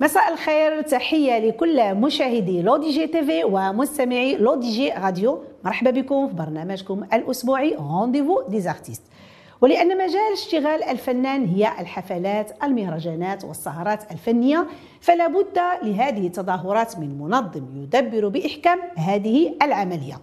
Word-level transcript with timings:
مساء 0.00 0.32
الخير 0.32 0.82
تحية 0.82 1.38
لكل 1.38 1.94
مشاهدي 1.94 2.62
L'ODJ 2.62 3.06
TV 3.06 3.44
ومستمعي 3.44 4.36
L'ODJ 4.36 4.90
Radio. 4.90 5.44
مرحبا 5.64 5.90
بكم 5.90 6.28
في 6.28 6.34
برنامجكم 6.34 7.04
الأسبوعي 7.12 7.74
rendez-vous 7.74 8.42
des 8.48 8.63
artistes 8.63 9.02
ولأن 9.60 9.98
مجال 9.98 10.32
اشتغال 10.32 10.84
الفنان 10.84 11.44
هي 11.44 11.72
الحفلات 11.80 12.64
المهرجانات 12.64 13.44
والسهرات 13.44 14.12
الفنية 14.12 14.66
فلا 15.00 15.26
بد 15.26 15.58
لهذه 15.82 16.26
التظاهرات 16.26 16.98
من 16.98 17.18
منظم 17.18 17.64
يدبر 17.76 18.28
بإحكام 18.28 18.78
هذه 18.96 19.54
العملية. 19.62 20.18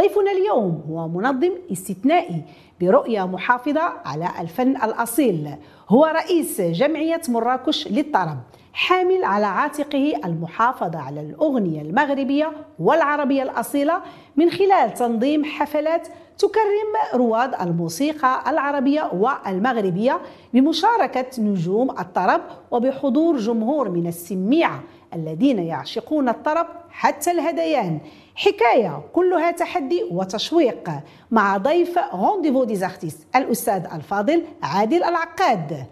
ضيفنا 0.00 0.30
اليوم 0.32 0.82
هو 0.90 1.08
منظم 1.08 1.50
استثنائي 1.72 2.42
برؤية 2.80 3.26
محافظة 3.26 3.80
على 4.04 4.28
الفن 4.40 4.76
الأصيل. 4.76 5.50
هو 5.88 6.04
رئيس 6.04 6.60
جمعية 6.60 7.20
مراكش 7.28 7.88
للطرب 7.88 8.38
حامل 8.72 9.24
على 9.24 9.46
عاتقه 9.46 10.12
المحافظة 10.24 10.98
على 10.98 11.20
الأغنية 11.20 11.82
المغربية 11.82 12.52
والعربية 12.78 13.42
الأصيلة 13.42 14.00
من 14.36 14.50
خلال 14.50 14.94
تنظيم 14.94 15.44
حفلات 15.44 16.08
تكرم 16.38 17.20
رواد 17.20 17.54
الموسيقى 17.60 18.50
العربية 18.50 19.10
والمغربية 19.12 20.20
بمشاركة 20.54 21.26
نجوم 21.42 21.90
الطرب 21.90 22.40
وبحضور 22.70 23.36
جمهور 23.36 23.88
من 23.88 24.06
السميعة 24.06 24.82
الذين 25.14 25.58
يعشقون 25.58 26.28
الطرب 26.28 26.66
حتى 26.90 27.30
الهذيان 27.30 27.98
حكاية 28.34 29.02
كلها 29.12 29.50
تحدي 29.50 30.04
وتشويق 30.10 30.90
مع 31.30 31.56
ضيف 31.56 31.98
rendez-vous 32.14 32.64
des 32.64 32.79
artistes 32.79 33.18
الأستاذ 33.36 33.82
الفاضل 33.94 34.42
عادل 34.62 35.04
العقاد. 35.04 35.86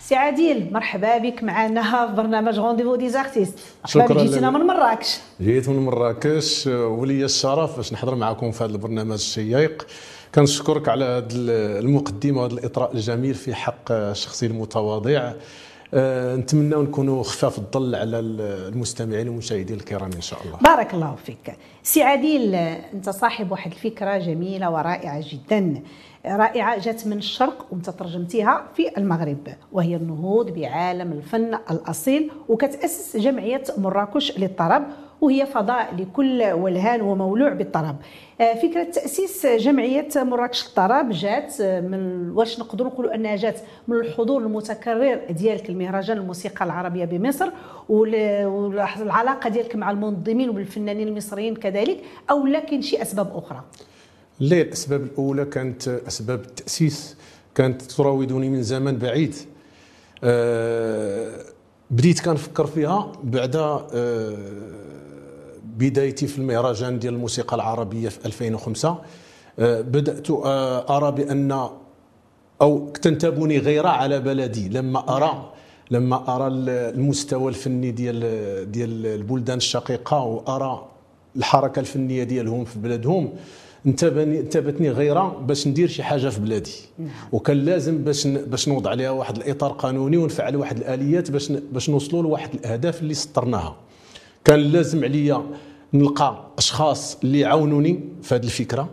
سي 0.00 0.14
عادل 0.14 0.72
مرحبا 0.72 1.18
بك 1.18 1.42
معنا 1.42 2.06
في 2.06 2.12
برنامج 2.12 2.58
rendez-vous 2.58 2.96
des 2.96 3.13
artistes 3.13 3.58
شكرا 3.84 4.22
جيتنا 4.22 4.50
من 4.50 4.60
مراكش. 4.60 5.20
جيت 5.40 5.68
من 5.68 5.84
مراكش. 5.84 6.66
ولي 6.66 7.24
الشرف 7.24 7.76
باش 7.76 7.92
نحضر 7.92 8.14
معكم 8.14 8.50
في 8.50 8.64
هذا 8.64 8.72
البرنامج 8.72 9.12
الشيق 9.12 9.86
كنشكرك 10.34 10.88
على 10.88 11.04
هذه 11.04 11.26
المقدمة 11.78 12.40
وهذا 12.40 12.54
الإطراء 12.54 12.94
الجميل 12.94 13.34
في 13.34 13.54
حق 13.54 13.92
الشخصي 13.92 14.46
المتواضع. 14.46 15.32
أه 15.94 16.36
نتمنى 16.36 16.74
نكونوا 16.74 17.22
خفاف 17.22 17.58
الظل 17.58 17.94
على 17.94 18.18
المستمعين 18.18 19.28
والمشاهدين 19.28 19.76
الكرام 19.76 20.10
إن 20.16 20.20
شاء 20.20 20.42
الله. 20.44 20.58
بارك 20.58 20.94
الله 20.94 21.16
فيك. 21.24 21.56
سي 21.82 22.02
عادل 22.02 22.54
أنت 22.94 23.10
صاحب 23.10 23.50
واحد 23.52 23.72
الفكرة 23.72 24.18
جميلة 24.18 24.70
ورائعة 24.70 25.24
جدا. 25.32 25.82
رائعة 26.26 26.78
جات 26.78 27.06
من 27.06 27.18
الشرق 27.18 27.66
وأنت 27.70 27.90
ترجمتيها 27.90 28.64
في 28.76 28.98
المغرب 28.98 29.48
وهي 29.72 29.96
النهوض 29.96 30.50
بعالم 30.50 31.12
الفن 31.12 31.54
الأصيل 31.70 32.30
وكتأسس 32.48 33.16
جمعية 33.16 33.62
مراكش 33.78 34.38
للطرب. 34.38 34.82
وهي 35.22 35.46
فضاء 35.46 35.94
لكل 35.94 36.42
ولهان 36.42 37.00
ومولوع 37.00 37.52
بالطرب. 37.52 37.96
فكرة 38.38 38.84
تأسيس 38.84 39.46
جمعية 39.46 40.08
مراكش 40.16 40.68
للطرب 40.68 41.10
جات 41.10 41.62
من 41.62 42.30
واش 42.30 42.60
نقدروا 42.60 42.90
نقولوا 42.90 43.14
أنها 43.14 43.36
جات 43.36 43.60
من 43.88 43.96
الحضور 43.96 44.42
المتكرر 44.42 45.20
ديالك 45.30 45.70
المهرجان 45.70 46.18
الموسيقى 46.18 46.64
العربية 46.64 47.04
بمصر 47.04 47.50
والعلاقة 47.88 49.50
ديالك 49.50 49.76
مع 49.76 49.90
المنظمين 49.90 50.50
والفنانين 50.50 51.08
المصريين 51.08 51.56
كذلك 51.56 52.00
أو 52.30 52.46
لكن 52.46 52.80
شي 52.82 53.02
أسباب 53.02 53.36
أخرى؟ 53.36 53.62
لا 54.40 54.60
الأسباب 54.60 55.02
الأولى 55.02 55.44
كانت 55.44 55.88
أسباب 55.88 56.40
التأسيس 56.40 57.16
كانت 57.54 57.82
تراودني 57.82 58.48
من 58.48 58.62
زمن 58.62 58.96
بعيد. 58.98 59.34
أه 60.24 61.30
بديت 61.90 62.20
كنفكر 62.20 62.66
فيها 62.66 63.12
بعد 63.24 63.56
أه 63.56 64.36
بدايتي 65.82 66.26
في 66.26 66.38
المهرجان 66.38 66.98
ديال 66.98 67.14
الموسيقى 67.14 67.56
العربية 67.56 68.08
في 68.08 68.26
2005 68.26 68.98
أه 69.58 69.80
بدأت 69.80 70.26
أرى 70.90 71.12
بأن 71.12 71.68
أو 72.62 72.88
تنتابني 72.88 73.58
غيره 73.58 73.88
على 73.88 74.20
بلدي. 74.20 74.68
لما 74.68 75.16
أرى 75.16 75.52
لما 75.90 76.36
أرى 76.36 76.46
المستوى 76.48 77.48
الفني 77.48 77.90
ديال 77.90 78.20
ديال 78.72 79.06
البلدان 79.06 79.56
الشقيقة 79.56 80.24
وأرى 80.24 80.88
الحركة 81.36 81.80
الفنية 81.80 82.24
ديالهم 82.24 82.64
في 82.64 82.78
بلادهم 82.78 83.32
انتابني 83.86 84.40
انتابتني 84.40 84.90
غيره 84.90 85.42
باش 85.46 85.68
ندير 85.68 85.88
شي 85.88 86.02
حاجة 86.02 86.28
في 86.28 86.40
بلادي. 86.40 86.72
نعم. 86.98 87.10
وكان 87.32 87.56
لازم 87.64 87.98
باش 87.98 88.26
باش 88.26 88.68
نوضع 88.68 88.90
عليها 88.90 89.10
واحد 89.10 89.36
الإطار 89.36 89.72
قانوني 89.72 90.16
ونفعل 90.16 90.56
واحد 90.56 90.76
الآليات 90.76 91.30
باش 91.30 91.52
باش 91.52 91.90
نوصلوا 91.90 92.22
لواحد 92.22 92.54
الأهداف 92.54 93.00
اللي 93.00 93.14
سطرناها. 93.14 93.76
كان 94.44 94.60
لازم 94.60 95.04
عليا 95.04 95.42
نلقى 95.94 96.44
أشخاص 96.58 97.16
اللي 97.24 97.40
يعاونوني 97.40 98.00
في 98.22 98.34
هذه 98.34 98.44
الفكرة. 98.44 98.88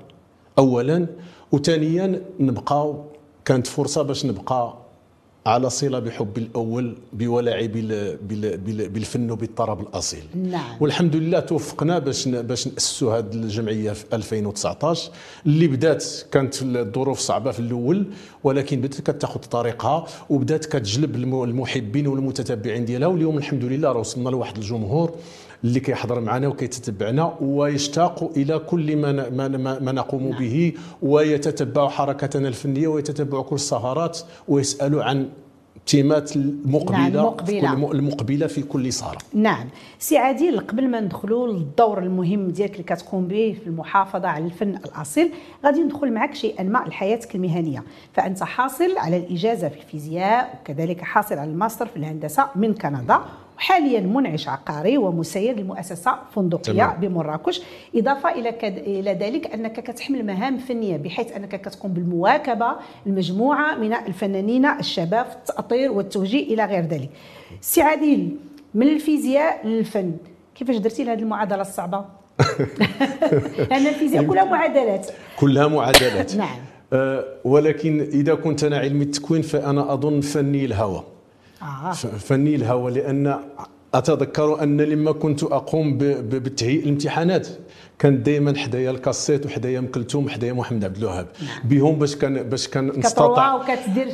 اولا 0.58 1.08
وثانيا 1.52 2.22
نبقاو 2.40 3.04
كانت 3.46 3.68
فرصة 3.68 4.02
باش 4.02 4.26
نبقى 4.26 4.78
على 5.46 5.70
صلة 5.70 6.00
بحبي 6.00 6.42
الأول 6.42 6.98
بولعي 7.14 7.68
بالفن 8.88 9.32
وبالطرب 9.32 9.82
الأصيل. 9.82 10.24
نعم. 10.36 10.76
والحمد 10.80 11.16
لله 11.16 11.40
توفقنا 11.40 12.00
باش 12.00 12.28
باش 12.28 12.68
نأسسوا 12.68 13.18
هذه 13.18 13.34
الجمعية 13.34 13.92
في 13.92 14.06
2019 14.14 15.12
اللي 15.46 15.68
بدات 15.68 16.06
كانت 16.32 16.62
الظروف 16.62 17.20
صعبة 17.20 17.52
في 17.52 17.60
الأول 17.60 18.06
ولكن 18.44 18.82
بدات 18.82 19.02
كتاخذ 19.12 19.40
طريقها 19.40 20.06
وبدات 20.30 20.66
كتجلب 20.66 21.16
المحبين 21.16 22.08
والمتتبعين 22.08 22.86
ديالها. 22.86 23.08
واليوم 23.08 23.38
الحمد 23.38 23.64
لله 23.64 23.92
راه 23.92 24.00
وصلنا 24.00 24.30
لواحد 24.30 24.58
الجمهور 24.58 25.16
اللي 25.64 25.80
كيحضر 25.80 26.20
معنا 26.20 26.48
وكيتتبعنا 26.48 27.34
ويشتاق 27.42 28.32
إلى 28.38 28.60
كل 28.60 28.98
ما 28.98 29.30
ما, 29.30 29.80
ما 29.80 29.92
نقوم 29.92 30.30
نعم. 30.30 30.40
به 30.40 30.74
ويتتبع 31.02 31.90
حركتنا 31.90 32.48
الفنية 32.48 32.88
ويتتبع 32.88 33.42
كل 33.42 33.56
السهرات 33.56 34.20
ويسالوا 34.48 35.04
عن 35.04 35.30
التيمات 35.76 36.36
المقبلة 36.36 37.00
نعم 37.00 37.16
المقبلة. 37.18 37.92
المقبلة 37.92 38.48
في 38.48 38.62
كل 38.62 38.94
صالة. 38.94 39.18
نعم. 39.34 39.68
سي 40.00 40.18
عادل 40.18 40.60
قبل 40.60 40.88
ما 40.88 41.00
ندخلوا 41.00 41.48
للدور 41.48 42.00
المهم 42.04 42.48
ديالك 42.48 42.72
اللي 42.72 42.84
كتقوم 42.84 43.28
به 43.28 43.58
في 43.64 43.68
المحافظة 43.68 44.28
على 44.28 44.46
الفن 44.46 44.76
الأصيل 44.76 45.32
غادي 45.66 45.80
ندخل 45.80 46.14
معك 46.14 46.36
شيئا 46.36 46.64
ما 46.64 46.84
لحياتك 46.88 47.36
المهنيه 47.36 47.84
فأنت 48.14 48.44
حاصل 48.44 48.98
على 48.98 49.18
الإجازة 49.18 49.70
في 49.70 49.78
الفيزياء 49.78 50.60
وكذلك 50.62 51.02
حاصل 51.02 51.38
على 51.38 51.52
الماستر 51.52 51.86
في 51.86 51.98
الهندسة 51.98 52.48
من 52.56 52.74
كندا. 52.74 53.20
وحاليا 53.60 54.00
منعش 54.00 54.48
عقاري 54.48 54.98
ومسير 54.98 55.60
لمؤسسه 55.60 56.16
فندقية 56.36 56.74
تمام. 56.74 57.00
بمراكش 57.02 57.62
إضافة 57.96 58.32
إلى 58.32 58.52
كد... 58.52 58.78
إلى 58.78 59.14
ذلك 59.14 59.54
أنك 59.54 59.80
كتحمل 59.80 60.26
مهام 60.26 60.58
فنية 60.58 60.98
بحيث 60.98 61.32
أنك 61.32 61.62
كتقوم 61.62 61.94
بالمواكبة 61.94 62.76
المجموعة 63.06 63.76
من 63.76 63.94
الفنانين 63.94 64.66
الشباب 64.66 65.26
في 65.26 65.36
التأطير 65.36 65.92
والتوجيه 65.92 66.54
إلى 66.54 66.66
غير 66.66 66.86
ذلك. 66.86 67.10
سي 67.62 67.82
عادل 67.82 68.30
من 68.74 68.88
الفيزياء 68.88 69.68
للفن 69.68 70.14
كيفاش 70.56 70.78
درتي 70.78 71.04
لهذه 71.04 71.20
المعادلة 71.20 71.62
الصعبة؟ 71.62 72.06
لأن 73.70 73.88
الفيزياء 73.88 74.24
كلها 74.24 74.44
معادلات. 74.44 75.08
كلها 75.40 75.68
معادلات. 75.68 76.36
نعم. 76.36 76.58
أه 76.94 77.26
ولكن 77.44 78.02
إذا 78.02 78.36
كنت 78.36 78.64
أنا 78.64 78.78
علمي 78.78 79.04
التكوين 79.04 79.42
فأنا 79.42 79.94
أظن 79.94 80.22
فني 80.22 80.66
الهوى. 80.66 81.04
آه. 81.62 81.92
فني 81.94 82.56
الهوى 82.56 82.92
لأن 82.92 83.40
أتذكر 83.94 84.64
أن 84.64 84.82
لما 84.82 85.12
كنت 85.12 85.44
أقوم 85.44 85.98
بتهيئ 85.98 86.84
الامتحانات 86.84 87.48
كان 88.00 88.24
دائما 88.24 88.58
حدايا 88.58 88.92
الكاسيت 88.92 89.46
وحدايا 89.46 89.80
أم 89.80 89.88
كلثوم 89.88 90.26
وحدايا 90.26 90.54
محمد 90.54 90.84
عبد 90.86 90.98
الوهاب. 90.98 91.28
بهم 91.64 91.96
باش 92.00 92.16
كان 92.16 92.44
باش 92.44 92.68
كان 92.68 92.88
نستطيع 92.88 93.58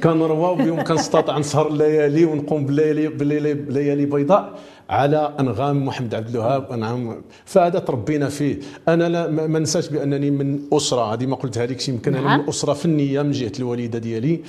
كنروا 0.03 0.55
بهم 0.55 0.81
كنستطيع 0.83 1.37
نسهر 1.43 1.67
الليالي 1.67 2.25
ونقوم 2.25 2.65
بليالي 2.65 3.07
بليالي 3.55 4.05
بيضاء. 4.05 4.59
على 4.89 5.33
أنغام 5.39 5.85
محمد 5.85 6.15
عبد 6.15 6.29
الوهاب 6.29 6.71
انغام 6.71 7.21
فهذا 7.45 7.79
تربينا 7.79 8.29
فيه. 8.29 8.59
أنا 8.87 9.09
لا 9.09 9.27
ما 9.27 9.59
ننساش 9.59 9.89
بأنني 9.89 10.31
من 10.31 10.59
أسرة 10.73 11.13
هذه 11.13 11.25
ما 11.25 11.35
قلتها 11.35 11.65
لكش 11.65 11.89
يمكن 11.89 12.15
أنا 12.15 12.37
من 12.37 12.49
اسره 12.49 12.73
فنية 12.73 13.21
من 13.21 13.31
جهة 13.31 13.51
الوالدة 13.59 13.99
ديالي. 13.99 14.39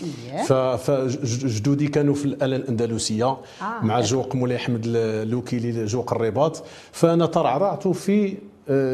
فجدودي 0.79 1.88
كانوا 1.88 2.15
في 2.15 2.25
الاله 2.25 2.56
الأندلسية 2.56 3.25
آه. 3.25 3.38
مع 3.83 4.00
جوق 4.00 4.35
مولاي 4.35 4.56
احمد 4.56 4.83
الوكيلي 4.87 5.85
جوق 5.85 6.12
الرباط. 6.12 6.65
فأنا 6.93 7.27
ترعرعت 7.27 7.88
في 7.88 8.35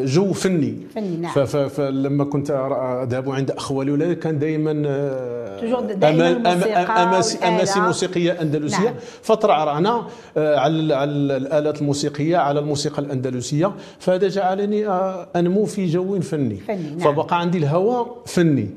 جو 0.05 0.33
فني. 0.33 0.77
فني، 0.95 1.17
نعم. 1.17 1.47
فلما 1.47 2.25
كنت 2.25 2.51
أذهب 3.03 3.31
عند 3.31 3.51
أخوالي 3.51 3.91
ولا 3.91 4.15
كان 4.15 4.39
دائما 4.39 4.71
الموسيقى 7.03 7.49
اماسي 7.49 7.81
موسيقية 7.81 8.43
أندلسية. 8.43 8.85
نعم. 8.85 8.95
فترعرعنا 9.23 10.07
آه، 10.37 10.57
على 10.57 10.95
على 10.95 11.11
الآلات 11.13 11.81
الموسيقية 11.81 12.37
على 12.37 12.61
الموسيقى 12.61 13.03
الأندلسية. 13.03 13.73
فهذا 13.99 14.29
جعلني 14.29 14.87
آه، 14.87 15.29
أنمو 15.37 15.65
في 15.65 15.87
جو 15.87 16.21
فني. 16.21 16.57
فني، 16.57 16.91
نعم. 16.91 16.99
فبقى 16.99 17.41
عندي 17.41 17.59
الهوى 17.59 18.07
فني. 18.27 18.69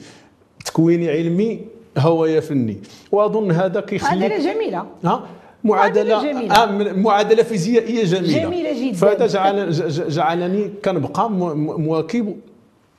تكويني 0.65 1.09
علمي 1.09 1.59
هوايا 1.97 2.39
فني. 2.39 2.77
وأظن 3.11 3.51
هذا 3.51 3.79
كيخليك 3.79 4.31
معادله 4.31 4.53
جميلة. 4.53 4.85
ها؟ 5.05 5.23
معادله 5.65 6.15
معادلة 6.15 6.31
جميلة. 6.31 6.55
آه 6.63 6.93
معادلة 6.93 7.43
فيزيائية 7.43 8.03
جميلة. 8.05 8.39
جميلة 8.43 8.87
جداً. 8.87 8.97
فهذا 8.97 9.27
جعل 9.27 9.71
جعلني 10.09 10.69
كنبقى 10.85 11.31
مواكب 11.31 12.35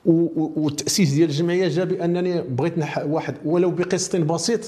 والتأسيس 0.05 1.09
ديال 1.13 1.29
الجمعية 1.29 1.67
جاء 1.67 1.85
بأنني 1.85 2.41
بغيت 2.41 2.73
واحد 3.05 3.35
ولو 3.45 3.71
بقسط 3.71 4.15
بسيط 4.15 4.59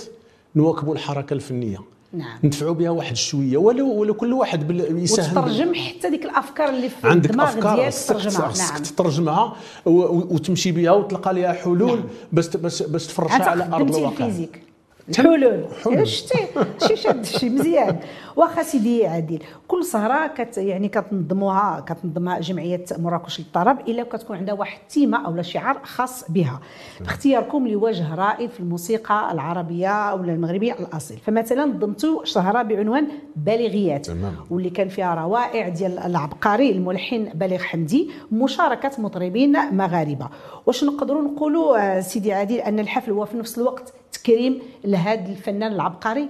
نواكبوا 0.56 0.94
الحركة 0.94 1.34
الفنية. 1.34 1.78
نعم. 2.14 2.40
ندفعوا 2.44 2.74
بها 2.74 2.90
واحد 2.90 3.16
شوية. 3.16 3.58
ولو 3.58 3.92
ولو 3.94 4.14
كل 4.14 4.34
واحد 4.34 4.72
يساهم 4.98 5.38
وتترجم 5.38 5.74
حتى 5.76 6.10
ديك 6.10 6.26
الأفكار 6.26 6.70
اللي 6.70 6.90
في 6.90 6.96
عندك 7.08 7.30
الدماغ 7.30 7.48
أفكار 7.50 7.76
ديالك 7.76 7.94
تترجمها 7.94 8.48
خصك 8.48 8.72
نعم. 8.74 8.84
تترجمها 8.84 9.56
و- 9.86 10.36
وتمشي 10.36 10.72
بها 10.72 10.92
وتلقى 10.92 11.34
لها 11.34 11.54
حلول 11.54 11.88
نعم. 11.98 12.04
باش 12.34 12.58
باش 12.84 13.08
تفرجها 13.08 13.44
على 13.50 13.70
أرض 13.74 13.96
الواقع. 13.96 14.26
ال 14.26 14.30
physique. 14.30 14.62
الحلول 15.10 15.44
يا 15.88 16.04
شتي؟ 16.04 16.48
شي 16.88 16.96
شاد 16.96 17.26
شي 17.26 17.50
مزيان. 17.50 18.00
واخا 18.36 18.64
سيدي 18.64 19.08
عادل 19.08 19.40
كل 19.68 19.84
سهره 19.86 20.28
كت 20.28 20.58
يعني 20.58 20.88
كتنظموها 20.88 21.86
كتنظمها 21.88 22.40
جمعية 22.40 22.86
مراكش 22.98 23.40
للطرب 23.40 23.80
إلا 23.80 24.04
كتكون 24.04 24.38
عندها 24.38 24.54
واحد 24.54 24.80
التيمة 24.82 25.26
أو 25.26 25.42
شعار 25.42 25.80
خاص 25.84 26.32
بها. 26.32 26.60
باختياركم 27.00 27.68
لوجه 27.68 28.16
رائد 28.16 28.50
في 28.50 28.60
الموسيقى 28.60 29.32
العربية 29.32 30.14
ولا 30.14 30.34
المغربية 30.34 30.74
الأصيل. 30.74 31.18
فمثلا 31.18 31.66
نظمتوا 31.66 32.26
سهره 32.26 32.62
بعنوان 32.62 33.08
بليغيات 33.36 34.06
تمام. 34.06 34.36
واللي 34.50 34.70
كان 34.70 34.88
فيها 34.88 35.16
روائع 35.16 35.70
ديال 35.70 36.00
العبقري 36.00 36.72
الملحن 36.72 37.30
بليغ 37.34 37.60
حمدي 37.60 38.12
مشاركة 38.32 38.92
مطربين 38.98 39.58
مغاربة. 39.72 40.30
واش 40.66 40.84
نقدروا 40.84 41.22
نقولوا 41.22 41.98
آه، 41.98 42.02
سيدي 42.02 42.34
عادل 42.34 42.56
أن 42.56 42.80
الحفل 42.80 43.12
هو 43.12 43.26
في 43.26 43.38
نفس 43.38 43.58
الوقت 43.58 43.94
تكريم 44.30 44.60
لهذا 44.86 45.30
الفنان 45.32 45.74
العبقري 45.74 46.30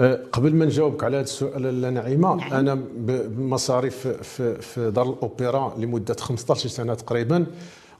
أه، 0.00 0.20
قبل 0.32 0.54
ما 0.54 0.64
نجاوبك 0.64 1.04
على 1.04 1.16
هذا 1.16 1.24
السؤال 1.24 1.94
نعيمة 1.94 2.34
نعم. 2.34 2.52
أنا 2.52 2.74
بمصاريف 2.96 4.08
في, 4.08 4.60
في 4.62 4.90
دار 4.90 5.10
الأوبرا 5.10 5.74
لمدة 5.78 6.14
15 6.14 6.68
سنة 6.68 6.94
تقريبا 6.94 7.46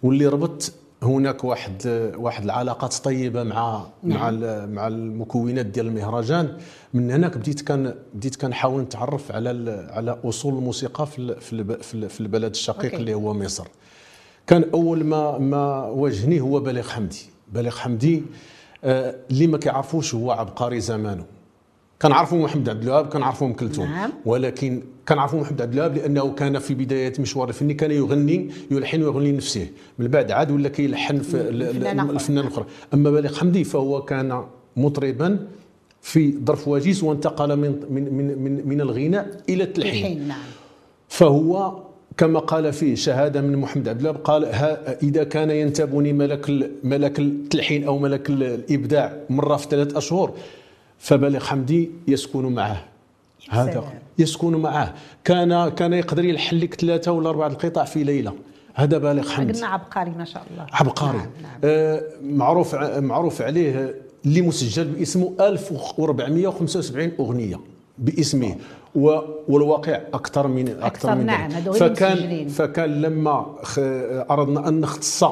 واللي 0.03 0.27
ربطت 0.27 0.75
هناك 1.03 1.45
واحد 1.45 1.83
واحد 2.17 2.45
العلاقات 2.45 2.95
طيبة 2.95 3.43
مع 3.43 3.87
نعم. 4.03 4.41
مع 4.41 4.67
مع 4.67 4.87
المكونات 4.89 5.67
ديال 5.67 5.87
المهرجان 5.87 6.57
من 6.95 7.11
هناك 7.11 7.37
بديت 7.37 7.61
كان 7.61 7.95
بديت 8.15 8.37
كنحاول 8.37 8.83
نتعرف 8.83 9.33
على 9.33 9.49
على 9.91 10.19
أصول 10.25 10.55
الموسيقى 10.55 11.07
في 11.07 11.41
في 11.41 11.53
الب- 11.53 11.83
في 11.83 11.95
ال- 11.95 12.09
في 12.11 12.21
البلد 12.21 12.51
الشقيق 12.51 12.85
أوكي. 12.85 12.97
اللي 12.97 13.15
هو 13.15 13.35
مصر 13.35 13.67
كان 14.47 14.65
أول 14.75 15.05
ما 15.05 15.39
ما 15.39 15.85
واجهني 15.85 16.41
هو 16.41 16.61
بليغ 16.61 16.89
حمدي 16.89 17.23
بليغ 17.53 17.77
حمدي 17.77 18.17
آه، 18.17 18.23
اللي 18.85 19.47
ما 19.47 19.59
كيعرفوش 19.59 20.15
هو 20.15 20.31
عبقري 20.31 20.81
زمانه. 20.81 21.25
كنعرفوا 22.03 22.39
محمد 22.39 22.69
عبد 22.69 22.83
الوهاب 22.83 23.07
كنعرفوا 23.07 23.47
أم 23.47 23.53
كلثوم. 23.53 23.85
نعم. 23.87 24.11
ولكن 24.27 24.83
كنعرفوا 25.09 25.41
محمد 25.41 25.63
عبد 25.63 25.73
الوهاب 25.73 25.97
لأنه 25.97 26.33
كان 26.33 26.59
في 26.59 26.75
بداية 26.75 27.13
مشوار 27.19 27.49
الفني 27.49 27.75
كان 27.75 27.91
يغني 27.91 28.51
يلحن 28.71 29.03
ويغني 29.03 29.33
لنفسه. 29.33 29.69
من 29.99 30.09
بعد 30.09 30.31
عاد 30.31 30.51
ولا 30.51 30.69
كيلحن 30.69 31.19
في 31.19 31.35
ال- 31.41 31.63
ال- 31.63 31.87
الفنان 32.11 32.45
الأخر. 32.45 32.67
أما 32.95 33.11
بليغ 33.11 33.35
حمدي 33.39 33.65
فهو 33.65 34.03
كان 34.03 34.45
مطربا 34.77 35.47
في 36.03 36.35
ظرف 36.45 36.69
وجيز 36.69 37.03
وانتقل 37.05 37.57
من 37.57 37.81
من 37.91 38.15
من 38.45 38.69
من, 38.69 38.81
الغناء 38.81 39.41
إلى 39.49 39.65
التلحين 39.65 40.29
نعم. 40.29 40.39
فهو 41.09 41.83
كما 42.17 42.39
قال 42.39 42.73
فيه 42.73 42.95
شهادة 42.95 43.41
من 43.41 43.57
محمد 43.57 43.89
عبد 43.89 43.99
الله 43.99 44.13
قال 44.13 44.45
ها 44.45 44.99
إذا 45.03 45.25
كان 45.25 45.51
ينتابني 45.51 46.13
ملك 46.13 46.71
ملك 46.85 47.19
التلحين 47.19 47.85
أو 47.85 47.99
ملك 47.99 48.31
ال- 48.31 48.43
الإبداع 48.43 49.13
مرة 49.31 49.57
في 49.57 49.67
ثلاث 49.71 49.97
أشهر 49.97 50.33
فبليغ 50.99 51.45
حمدي 51.45 51.91
يسكن 52.09 52.43
معه. 52.47 52.85
هذا. 53.51 53.85
يسكن 54.19 54.53
معه. 54.57 54.95
كان 55.25 55.69
كان 55.69 55.93
يقدر 55.93 56.25
يلحن 56.25 56.57
لك 56.57 56.75
ثلاثة 56.75 57.13
ولا 57.13 57.29
أربعة 57.29 57.47
القطع 57.47 57.85
في 57.85 58.05
ليلة. 58.05 58.33
هذا 58.75 58.99
بالغ 58.99 59.29
حمدي. 59.31 59.53
قلنا 59.53 59.67
عبقري 59.67 60.11
ما 60.11 60.25
شاء 60.25 60.43
الله. 60.51 60.67
عبقري. 60.73 61.17
نعم 61.19 61.27
نعم. 61.43 61.53
آه 61.65 62.03
معروف 62.23 62.75
معروف 62.75 63.43
عليه 63.43 63.95
اللي 64.27 64.43
مسجل 64.43 64.85
باسمه 64.85 65.33
1475 65.41 67.13
أغنية. 67.21 67.61
باسمه 68.03 68.57
والواقع 69.49 70.01
أكثر 70.15 70.47
من 70.49 70.69
أكثر, 70.69 70.87
أكثر، 70.87 71.15
من 71.15 71.27
نعم، 71.27 71.51
ذلك. 71.51 71.55
هذو 71.57 71.73
غير 71.73 71.95
فكان. 71.95 72.49
فكان 72.49 73.03
لما 73.03 73.57
خ- 73.63 73.79
أردنا 74.31 74.69
أن 74.69 74.81
نختص 74.81 75.25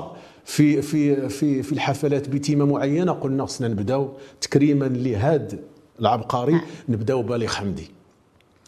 في 0.44 0.82
في 0.82 1.28
في 1.28 1.62
في 1.62 1.72
الحفلات 1.72 2.28
بتيمة 2.28 2.64
معينة 2.64 3.12
قلنا 3.12 3.46
خصنا 3.46 3.68
نبداو 3.68 4.08
تكريما 4.40 4.84
لهذا 4.84 5.58
العبقري 6.00 6.52
نعم. 6.52 6.62
نبداو 6.88 7.22
بالغ 7.22 7.46
حمدي 7.48 7.90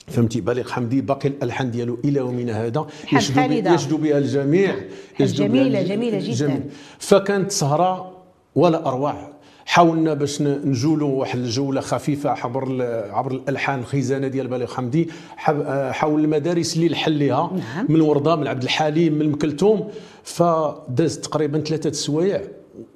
فهمتي 0.07 0.41
بليغ 0.41 0.69
حمدي 0.71 1.01
باقي 1.01 1.29
الألحان 1.29 1.71
ديالو 1.71 1.99
إلى 2.05 2.19
يومنا 2.19 2.67
هذا 2.67 2.87
يجدو 3.75 3.97
بها 3.97 4.19
الجميع 4.19 4.75
الج- 5.21 5.35
جميلة 5.35 5.83
جداً. 6.19 6.65
فكانت 6.99 7.51
سهره 7.51 8.13
ولا 8.55 8.87
اروع 8.89 9.32
حاولنا 9.67 10.15
باش 10.15 10.43
نجولوا 10.43 11.09
واحد 11.11 11.39
الجولة 11.39 11.81
خفيفة 11.81 12.31
عبر 12.31 12.83
عبر 13.11 13.33
الألحان 13.33 13.79
الخزانة 13.79 14.29
ديال 14.29 14.49
بليغ 14.49 14.75
حمدي 14.75 15.09
آه، 15.49 15.93
حول 15.93 16.25
المدارس 16.25 16.77
اللي 16.77 16.89
لحن 16.89 17.11
لها 17.11 17.51
نعم. 17.57 17.87
من 17.89 18.01
وردة 18.01 18.37
من 18.37 18.47
عبد 18.47 18.63
الحليم 18.63 19.13
من 19.15 19.27
ام 19.27 19.35
كلثوم 19.35 19.89
فداز 20.25 21.19
تقريبا 21.19 21.61
ثلاثة 21.61 21.91
السوايع 21.91 22.43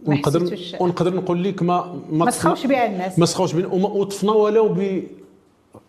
ونقدر 0.07 0.59
ونقدر 0.81 1.15
نقول 1.15 1.45
لك 1.45 1.63
ما 1.63 2.01
ما 2.11 2.31
سخاوش 2.31 2.67
بها 2.67 2.87
الناس. 2.87 3.19
ما 3.19 3.27
سخاوش 3.27 3.53
بنا 3.53 3.67
وما- 3.67 3.89
وطفنا 3.89 4.33
ولو 4.33 4.69
ب 4.69 5.03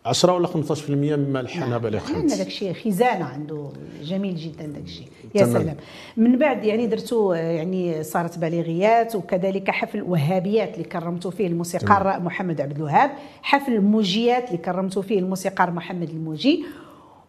10 0.08 0.34
ولا 0.34 0.48
15% 0.48 0.90
مما 0.90 1.42
بليغ 1.78 2.04
لأن 2.08 2.16
حمدي 2.16 2.36
داك 2.38 2.48
الشيء 2.48 2.74
خزانة 2.74 3.26
عنده. 3.26 3.70
جميل 4.04 4.36
جدا 4.36 4.66
داك 4.66 4.84
الشيء. 4.84 5.08
يا 5.36 5.46
تمام. 5.46 5.62
سلام. 5.64 5.76
من 6.18 6.38
بعد 6.38 6.66
يعني 6.66 6.88
درتوا 6.88 7.36
آه، 7.36 7.38
يعني 7.38 8.04
صارت 8.04 8.38
بالغيات 8.38 9.16
وكذلك 9.16 9.70
حفل 9.72 10.02
وهابيات 10.02 10.74
اللي 10.74 10.84
كرمتوا 10.84 11.32
فيه 11.32 11.48
الموسيقار 11.48 12.20
محمد 12.20 12.62
عبد 12.62 12.78
الوهاب 12.78 13.12
حفل 13.42 13.82
موجيات 13.82 14.48
اللي 14.48 14.58
كرمتوا 14.58 15.02
فيه 15.02 15.20
الموسيقار 15.20 15.72
محمد 15.72 16.10
الموجي 16.10 16.66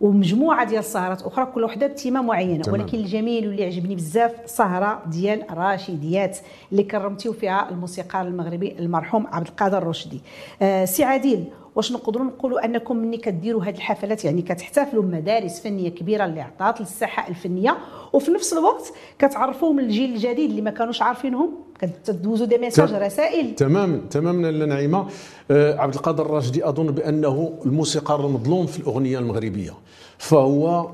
ومجموعة 0.00 0.64
ديال 0.66 0.78
السهرات 0.78 1.22
أخرى 1.22 1.46
كل 1.46 1.64
وحدة 1.64 1.86
بتيمه 1.86 2.22
معينه 2.22 2.62
تمام. 2.62 2.80
ولكن 2.80 2.98
الجميل 2.98 3.48
واللي 3.48 3.64
عجبني 3.64 3.94
بزاف 3.94 4.32
سهرة 4.46 5.02
ديال 5.06 5.42
راشديات 5.50 6.38
اللي 6.72 6.82
كرمتيو 6.82 7.32
فيها 7.32 7.70
الموسيقار 7.70 8.26
المغربي 8.26 8.74
المرحوم 8.78 9.26
عبد 9.26 9.46
القادر 9.46 9.78
الرشدي 9.78 10.20
آه 10.62 10.84
سي 10.84 11.04
عادل 11.04 11.44
واش 11.78 11.92
نقدروا 11.92 12.26
نقولوا 12.26 12.64
انكم 12.64 12.96
ملي 12.96 13.16
كديروا 13.16 13.64
هذه 13.64 13.74
الحفلات؟ 13.74 14.24
يعني 14.24 14.42
كتحتفلوا 14.42 15.02
بمدارس 15.02 15.60
فنية 15.60 15.88
كبيرة 15.88 16.24
اللي 16.24 16.40
عطات 16.40 16.80
للساحة 16.80 17.28
الفنية 17.28 17.78
وفي 18.12 18.30
نفس 18.30 18.52
الوقت 18.52 18.92
كتعرفوهم 19.18 19.78
الجيل 19.78 20.12
الجديد 20.14 20.50
اللي 20.50 20.62
ما 20.62 20.70
كانوش 20.70 21.02
عارفينهم؟ 21.02 21.50
كتدوزوا 21.80 22.46
دي 22.46 22.58
ميساج 22.58 22.94
رسائل؟ 22.94 23.54
تماما 23.54 24.00
تماما 24.10 24.46
لا 24.46 24.66
نعيمة. 24.66 25.06
آه، 25.50 25.78
عبد 25.78 25.94
القادر 25.94 26.26
الراشدي 26.26 26.68
أظن 26.68 26.86
بأنه 26.86 27.58
الموسيقار 27.66 28.26
المظلوم 28.26 28.66
في 28.66 28.78
الأغنية 28.78 29.18
المغربية. 29.18 29.74
فهو 30.18 30.90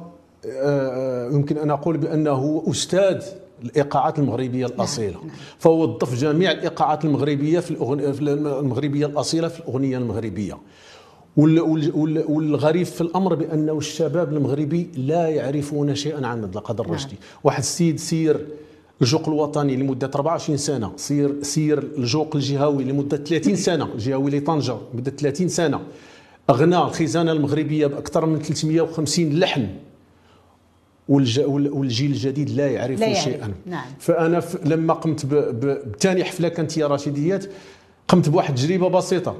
آه، 0.46 1.28
يمكن 1.32 1.58
أن 1.58 1.70
أقول 1.70 1.96
بأنه 1.96 2.62
أستاذ 2.70 3.24
الإيقاعات 3.64 4.18
المغربية 4.18 4.66
الأصيلة. 4.66 5.16
فهو 5.58 5.82
وظف 5.82 6.14
جميع 6.14 6.50
الإيقاعات 6.50 7.04
المغربية 7.04 7.60
في 7.60 7.70
الأغنية 7.70 8.10
في 8.10 8.20
المغربية 8.22 9.06
الأصيلة 9.06 9.48
في 9.48 9.60
الأغنية 9.60 9.98
المغربية. 9.98 10.58
وال- 11.36 11.60
وال- 11.60 11.92
وال- 11.94 12.24
والغريب 12.28 12.86
في 12.86 13.00
الأمر 13.00 13.34
بأنه 13.34 13.78
الشباب 13.78 14.32
المغربي 14.32 14.90
لا 14.96 15.28
يعرفون 15.28 15.94
شيئا 15.94 16.26
عن 16.26 16.44
عبد 16.44 16.56
القادر 16.56 16.84
الرشدي 16.84 17.16
واحد 17.44 17.58
السيد 17.58 17.98
سير 17.98 18.46
الجوق 19.02 19.28
الوطني 19.28 19.76
لمدة 19.76 20.10
24 20.14 20.56
سنة 20.58 20.92
سير 20.96 21.34
سير 21.42 21.78
الجوق 21.98 22.36
الجهوي 22.36 22.84
لمدة 22.84 23.16
30 23.16 23.56
سنة 23.56 23.84
الجهوي 23.94 24.30
لطنجة 24.30 24.76
لمدة 24.94 25.10
30 25.10 25.48
سنة 25.48 25.80
أغنى 26.50 26.78
الخزانة 26.78 27.32
المغربية 27.32 27.86
بأكثر 27.86 28.26
من 28.26 28.38
350 28.38 29.38
لحن. 29.38 29.66
والجيل 31.08 32.10
الجديد 32.10 32.50
لا 32.50 32.70
يعرف 32.70 33.00
لا 33.00 33.06
يعرف، 33.06 33.24
شيئا 33.24 33.52
نعم. 33.66 33.84
فأنا 33.98 34.40
ف... 34.40 34.66
لما 34.66 34.94
قمت. 34.94 35.26
بثاني 35.26 36.24
حفلة 36.24 36.48
كانت 36.48 36.78
هي 36.78 36.82
رشيديات 36.84 37.46
قمت 38.08 38.28
بواحد 38.28 38.58
التجربه 38.58 38.88
بسيطة. 38.88 39.36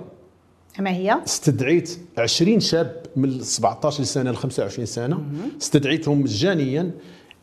ما 0.79 0.91
هي؟ 0.91 1.19
استدعيت 1.27 1.99
20 2.19 2.61
شاب 2.61 3.03
من 3.17 3.41
17 3.43 4.05
سنه 4.05 4.31
ل 4.31 4.37
25 4.37 4.87
سنة. 4.87 5.23
استدعيتهم 5.63 6.21
مجانيا 6.21 6.91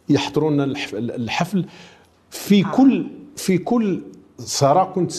يحضروا 0.10 0.51
لنا 0.51 0.63
الحف- 0.63 0.96
الحفل. 0.96 1.66
في 2.30 2.63
كل 2.63 3.06
في 3.36 3.58
كل 3.58 4.01
سهره 4.40 4.84
كنت 4.84 5.12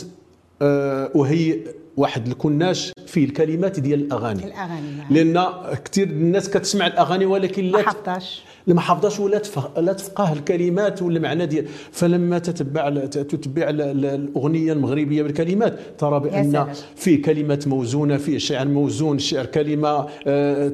آه، 0.62 1.10
أهيئ 1.16 1.66
واحد 1.96 2.26
الكناش 2.26 2.91
فيه 3.12 3.24
الكلمات 3.24 3.80
ديال 3.80 4.00
الأغاني. 4.00 4.44
الأغاني 4.44 4.90
نعم. 4.98 5.06
لأن 5.10 5.44
كثير 5.84 6.06
الناس 6.06 6.50
كتسمع 6.50 6.86
الأغاني 6.86 7.26
ولكن 7.26 7.70
ما 7.70 7.76
لا 7.78 7.82
حفظاش 7.88 8.42
لا 8.66 8.74
ما 8.74 8.80
حافظاش 8.80 9.20
ولا 9.20 9.38
تفه... 9.38 9.80
لا 9.80 9.92
تفقه 9.92 10.32
الكلمات 10.32 11.02
ولا 11.02 11.16
المعنى 11.16 11.46
ديال 11.46 11.66
فلما 11.92 12.38
تتبع 12.38 12.90
تتبع 13.06 13.68
ال- 13.68 13.80
ال- 13.80 14.04
الأغنية 14.06 14.72
المغربية 14.72 15.22
بالكلمات 15.22 15.78
ترى 15.98 16.20
بأن. 16.20 16.66
فيه 16.96 17.22
كلمات 17.22 17.68
موزونة 17.68 18.16
فيه 18.16 18.38
شعر 18.38 18.68
موزون 18.68 19.18
شعر 19.18 19.46
كلمة 19.46 20.06
آه، 20.26 20.68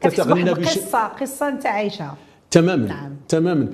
تتغنى 0.00 0.54
بش... 0.54 0.78
قصه 0.78 0.98
قصة 0.98 1.48
أنت 1.48 1.66
عايشها. 1.66 2.16
تماما 2.50 2.86
نعم. 2.86 3.12
تماما. 3.28 3.68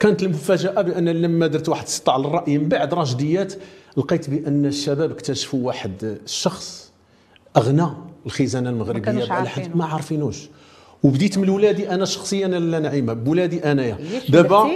فكانت 0.00 0.22
المفاجأة 0.22 0.82
بأن 0.82 1.08
لما 1.08 1.46
درت 1.46 1.68
واحد 1.68 1.84
استطلاع 1.86 2.16
للرأي 2.18 2.58
من 2.58 2.68
بعد 2.68 2.94
راشديات 2.94 3.52
لقيت 3.96 4.30
بأن 4.30 4.66
الشباب 4.66 5.10
اكتشفوا 5.10 5.66
واحد 5.66 6.18
الشخص 6.24 6.92
أغنى 7.56 7.86
الخزانة 8.26 8.70
المغربية 8.70 9.00
بألحان- 9.26 9.30
عارفينه. 9.30 9.76
ما 9.76 9.84
عارفينوش. 9.84 10.48
وبديت 11.02 11.38
من 11.38 11.48
ولادي 11.48 11.90
أنا 11.90 12.04
شخصيا 12.04 12.48
لا 12.48 12.78
نعيمة 12.78 13.12
بولادي 13.12 13.72
أنايا. 13.72 13.98
دابا 14.28 14.70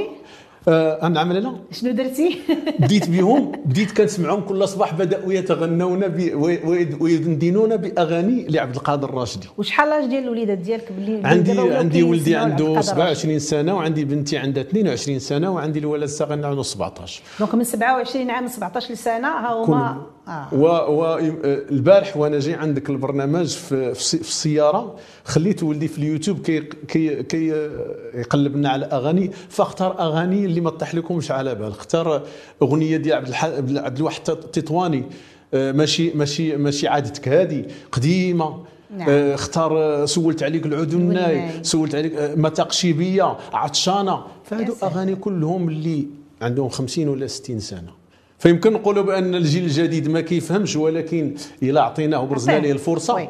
آه 0.69 1.09
نعم 1.09 1.33
لا 1.33 1.53
شنو 1.73 1.93
درتي 1.93 2.39
بديت 2.81 3.11
بهم 3.11 3.53
بديت 3.65 3.93
كنسمعهم 3.93 4.41
كل 4.41 4.69
صباح 4.69 4.95
بداوا 4.95 5.33
يتغنون 5.33 6.03
ويدندنون 7.01 7.77
بأغاني 7.77 8.47
لعبد 8.49 8.75
القادر 8.75 9.09
الراشدي 9.09 9.47
وشحال 9.59 9.89
l'âge 9.91 10.07
ديال 10.11 10.23
الوليدات 10.23 10.59
ديالك 10.59 10.93
باللي 10.93 11.21
عندي 11.29 11.61
عندي 11.61 12.03
ولدي 12.03 12.37
عنده 12.37 12.65
العبد 12.65 12.79
القادر 12.79 13.03
الراشد. 13.03 13.19
27 13.19 13.39
سنة 13.39 13.75
وعندي 13.77 14.05
بنتي 14.05 14.37
عندها 14.39 14.63
22 14.63 15.19
سنة 15.19 15.51
وعندي 15.55 15.79
الولد 15.79 16.03
الصغير 16.03 16.47
عنده 16.47 16.63
17 16.63 17.23
donc 17.39 17.55
من 17.55 17.65
27 17.65 18.31
عام 18.31 18.45
ل 18.45 18.51
17 18.51 18.95
سنه 18.95 19.29
ها 19.29 19.53
هما 19.65 20.03
آه. 20.29 20.49
و 20.55 20.65
والبارح 21.31 22.17
وأنا 22.17 22.39
جاي 22.39 22.55
عندك 22.55 22.91
البرنامج 22.91 23.47
في 23.47 23.95
في 23.95 24.01
السي- 24.01 24.19
في 24.19 24.29
السيارة 24.29 24.95
خليت 25.25 25.63
ولدي 25.63 25.89
في 25.89 25.99
اليوتيوب 25.99 26.39
كي 26.41 26.61
كي 26.89 27.23
كي 27.23 27.47
يقلب 28.15 28.57
لنا 28.57 28.69
على 28.69 28.87
أغاني 28.87 29.31
فاختار 29.49 29.99
أغاني 30.01 30.47
اللي 30.55 30.65
ما 30.65 30.71
طيح 30.71 30.95
لكمش 30.95 31.31
على 31.31 31.55
بال 31.55 31.69
اختار 31.69 32.23
أغنية 32.63 32.97
ديال 32.97 33.17
عبد 33.17 33.29
الح... 33.29 33.45
عبد 33.45 33.97
الواحد 33.97 34.31
التطواني 34.31 35.05
آه، 35.55 35.73
ماشي 35.73 36.11
ماشي 36.11 36.57
ماشي 36.57 36.89
عادتك 36.89 37.29
هذه 37.29 37.65
قديمة 37.93 38.65
نعم. 38.97 39.09
آه، 39.11 39.35
اختار 39.35 39.79
آه، 39.79 40.05
سولت 40.07 40.43
عليك 40.43 40.67
العود 40.67 40.93
الناي. 40.95 41.49
سولت 41.63 41.95
عليك 41.95 42.15
آه، 42.15 42.35
متى 42.35 42.63
قشيبيه 42.63 43.37
عطشانة 43.53 44.25
فهادو. 44.45 44.75
أغاني 44.83 45.15
كلهم 45.15 45.69
اللي 45.69 46.07
عندهم 46.43 46.69
50 46.69 47.09
ولا 47.09 47.27
60 47.27 47.61
سنة 47.61 47.91
فيمكن 48.39 48.73
نقولوا 48.73 49.03
بأن 49.03 49.35
الجيل 49.35 49.65
الجديد 49.65 50.09
ما 50.09 50.21
كيفهمش 50.21 50.77
ولكن 50.77 51.35
إلا 51.63 51.81
أعطيناه 51.81 52.21
وبرزنا. 52.21 52.59
ليه 52.59 52.73
الفرصة. 52.73 53.29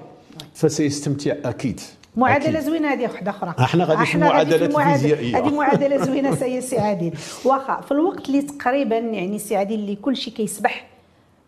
فسيستمتع 0.54 1.34
أكيد 1.44 1.80
معادلة. 2.16 2.60
زوينة 2.60 2.92
هذه 2.92 3.04
وحدة 3.04 3.30
أخرى. 3.30 3.54
أحنا 3.58 3.84
غادي 3.84 4.06
في 4.06 4.18
المعادلة- 4.18 4.78
الفيزيائية. 4.78 5.38
هذه 5.38 5.54
معادلة 5.54 5.96
زوينة 6.04 6.34
سي 6.34 6.60
سي 6.60 6.78
عادل. 6.78 7.12
واخا 7.44 7.80
في 7.80 7.92
الوقت 7.92 8.28
اللي 8.28 8.42
تقريبا 8.42 8.98
يعني 8.98 9.38
سي 9.38 9.56
عادل 9.56 9.74
اللي 9.74 9.96
كل 9.96 10.16
شيء 10.16 10.34
كيسبح 10.34 10.86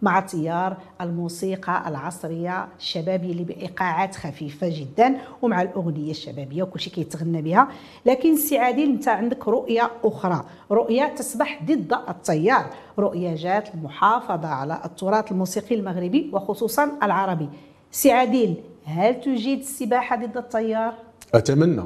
مع 0.02 0.20
تيار 0.20 0.76
الموسيقى 1.00 1.84
العصرية 1.88 2.68
الشبابيه 2.78 3.30
اللي 3.32 3.44
بإيقاعات 3.44 4.14
خفيفة 4.16 4.68
جدا 4.68 5.16
ومع 5.42 5.62
الأغنية 5.62 6.10
الشبابية 6.10 6.62
وكل 6.62 6.80
شيء 6.80 6.92
كيتغنى 6.92 7.42
بها. 7.42 7.68
لكن 8.06 8.36
سي 8.36 8.58
عادل 8.58 8.82
أنت 8.82 9.08
عندك 9.08 9.48
رؤية 9.48 9.90
أخرى. 10.04 10.44
رؤية 10.70 11.04
تسبح 11.16 11.60
ضد 11.64 11.96
التيار. 12.08 12.66
رؤية 12.98 13.34
جات 13.34 13.74
المحافظة 13.74 14.48
على 14.48 14.80
التراث 14.84 15.32
الموسيقي 15.32 15.74
المغربي 15.74 16.30
وخصوصا 16.32 16.90
العربي. 17.02 17.48
سي 17.90 18.12
عادل 18.12 18.54
هل 18.86 19.20
تجيد 19.20 19.58
السباحة 19.58 20.16
ضد 20.26 20.36
التيار 20.36 20.92
أتمنى. 21.34 21.82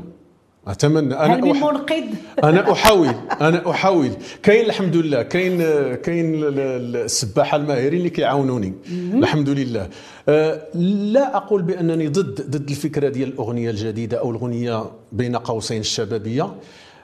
أتمنى. 0.67 1.15
هل 1.15 1.19
أنا 1.19 1.37
من 1.37 1.51
أح... 1.51 1.63
منقذ 1.65 2.05
أنا 2.45 2.73
أحاول. 2.73 3.15
أنا 3.41 3.71
أحاول. 3.71 4.11
كاين 4.43 4.65
الحمد 4.65 4.97
لله. 4.97 5.23
كاين 5.23 5.59
كاين 5.95 6.35
ال- 6.35 6.45
ال- 6.61 6.97
السباحة 6.97 7.57
الماهرين 7.57 7.99
اللي 7.99 8.11
كيعاونوني. 8.11 8.75
الحمد 9.15 9.49
لله. 9.49 9.89
آه، 10.29 10.63
لا 11.15 11.37
أقول 11.37 11.63
بأنني 11.63 12.09
ضد 12.09 12.51
ضد 12.51 12.71
الفكرة 12.71 13.09
ديال 13.09 13.29
الأغنية 13.29 13.71
الجديدة 13.71 14.19
أو 14.19 14.31
الأغنية 14.31 14.85
بين 15.13 15.37
قوسين 15.37 15.81
الشبابية. 15.81 16.55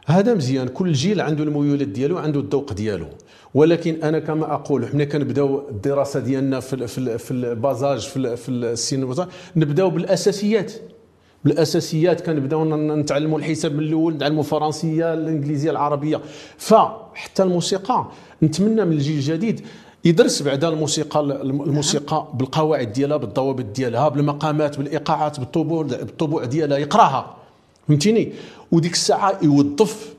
هذا 0.07 0.35
مزيان. 0.35 0.69
كل 0.69 0.93
جيل 0.93 1.21
عنده 1.21 1.45
الميولات 1.45 1.89
ديالو 1.89 2.19
عنده 2.19 2.41
الذوق 2.41 2.73
ديالو. 2.73 3.07
ولكن 3.55 4.03
أنا 4.03 4.19
كما 4.19 4.55
أقول 4.55 4.89
حنا 4.89 5.05
كنبداو 5.05 5.69
الدراسة 5.69 6.21
ديالنا 6.21 6.61
في 6.61 6.87
في 6.87 7.19
في 7.19 7.31
البازاج 7.31 8.01
في 8.01 8.37
في 8.37 8.49
السن 8.49 9.27
نبداو 9.57 9.91
بالأساسيات. 9.91 10.73
بالأساسيات 11.45 12.21
كنبداو 12.21 12.65
نتعلموا 12.75 13.39
الحساب 13.39 13.73
من 13.75 13.81
الأول 13.81 14.15
نتعلموا 14.15 14.43
الفرنسية 14.43 15.15
الإنجليزية 15.15 15.71
العربية. 15.71 16.21
فحتى 16.59 17.43
الموسيقى 17.43 18.07
نتمنى 18.43 18.85
من 18.85 18.93
الجيل 18.93 19.17
الجديد 19.17 19.61
يدرس 20.05 20.43
بعدا 20.43 20.69
الموسيقى 20.69 21.21
الموسيقى 21.21 22.29
بالقواعد 22.35 22.93
ديالها 22.93 23.17
بالضوابط 23.17 23.65
ديالها 23.65 24.09
بالمقامات 24.09 24.79
بالإيقاعات 24.79 25.41
بالطبوع 25.41 25.83
بالطبوع 25.83 26.45
ديالها 26.45 26.79
يقراها. 26.79 27.37
فهمتيني؟ 27.89 28.33
وديك 28.73 28.93
الساعة 28.93 29.39
يوظف 29.43 30.16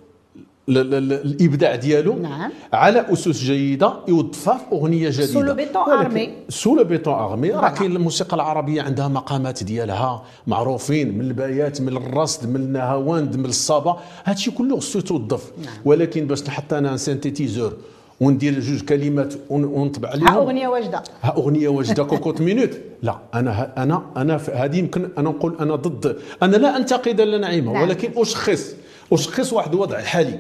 الإبداع 0.70 1.76
ديالو 1.76 2.14
نعم. 2.20 2.52
على 2.74 3.06
أسس 3.14 3.38
جيدة 3.44 3.94
يوظفها 4.08 4.58
في 4.58 4.76
أغنية 4.76 5.10
جديدة 5.10 5.26
sous 5.26 5.42
le 5.42 5.54
bâton 5.54 5.82
ولكن- 5.82 5.92
أرمي. 6.06 6.30
sous 6.50 6.76
le 6.76 6.84
bâton 6.84 7.14
armé 7.14 7.50
راه. 7.52 7.70
كاين 7.70 7.96
الموسيقى 7.96 8.36
العربية 8.36 8.82
عندها 8.82 9.08
مقامات 9.08 9.64
ديالها 9.64 10.24
معروفين 10.48 11.18
من 11.18 11.22
البيات 11.22 11.82
من 11.82 11.98
الرست 11.98 12.50
من 12.50 12.56
النهاوند 12.56 13.36
من 13.38 13.46
الصبا 13.46 13.98
هادشي 14.26 14.52
كله 14.52 14.78
خصو 14.80 15.00
يتوظف 15.00 15.52
نعم. 15.66 15.74
ولكن 15.86 16.26
باش 16.28 16.44
نحط 16.44 16.74
أنا 16.74 16.98
synthétiseur 16.98 17.74
وندير 18.22 18.60
جوج 18.60 18.82
كلمات 18.82 19.34
ون- 19.50 19.66
ونطبع 19.66 20.10
عليهم 20.10 20.28
ها 20.28 20.38
أغنية 20.38 20.68
واجدة 20.68 21.04
ها 21.22 21.34
أغنية 21.38 21.68
واجدة 21.70 22.04
cocotte-minute 22.04 22.70
لا 23.04 23.18
أنا 23.34 23.84
أنا 23.84 24.02
أنا 24.18 24.40
هذه 24.54 24.78
يمكن 24.78 25.10
أنا 25.18 25.30
نقول 25.30 25.56
أنا 25.60 25.76
ضد 25.76 26.18
أنا 26.44 26.56
لا 26.58 26.78
أنتقد 26.78 27.22
لا 27.22 27.38
نعيمه 27.38 27.74
نعم. 27.74 27.82
ولكن 27.84 28.10
أشخص 28.22 28.76
اشخص 29.14 29.54
واحد 29.54 29.74
الوضع 29.74 30.00
الحالي 30.00 30.40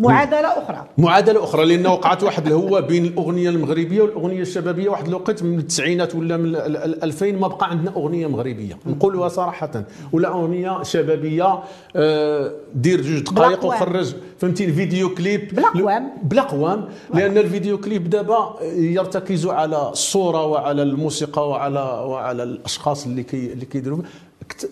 معادلة 0.00 0.48
أخرى. 0.48 0.84
معادلة 0.98 1.44
أخرى 1.44 1.64
لأن 1.64 1.86
وقعت 1.86 2.22
واحد 2.22 2.46
الهوه 2.46 2.80
بين 2.80 3.04
الأغنية 3.04 3.50
المغربية 3.50 4.02
والأغنية 4.02 4.40
الشبابية. 4.42 4.88
واحد 4.88 5.06
الوقت 5.08 5.42
من 5.42 5.58
التسعينات 5.58 6.14
ولا 6.14 6.36
من 6.36 6.46
ال- 6.46 6.56
ال- 6.56 6.76
ال- 6.76 7.04
2000 7.04 7.32
ما 7.40 7.48
بقى 7.48 7.70
عندنا 7.70 7.96
أغنية 7.96 8.26
مغربية. 8.26 8.78
نقولها 8.86 9.28
صراحة. 9.28 9.84
ولا 10.12 10.28
أغنية 10.28 10.82
شبابية 10.82 11.58
آه، 11.96 12.52
دير 12.74 13.00
جوج 13.00 13.22
دقائق. 13.22 13.64
وخرج 13.64 14.14
فهمتي؟ 14.38 14.64
ال 14.64 14.72
vidéo 14.72 15.14
clip. 15.14 15.54
بلا 15.54 15.68
قوام. 15.68 16.10
بلا 16.22 16.42
قوام. 16.42 16.88
لأن 17.14 17.38
ال 17.38 17.45
vidéo 17.45 17.78
clip 17.80 18.10
دابا 18.10 18.54
يرتكز 18.76 19.46
على 19.46 19.88
الصورة 19.90 20.44
وعلى 20.46 20.82
الموسيقى 20.82 21.48
وعلى 21.48 21.80
وعلى 22.06 22.42
الأشخاص 22.42 23.06
اللي 23.06 23.22
كي 23.22 23.52
اللي 23.52 23.64
كيديروا. 23.66 23.98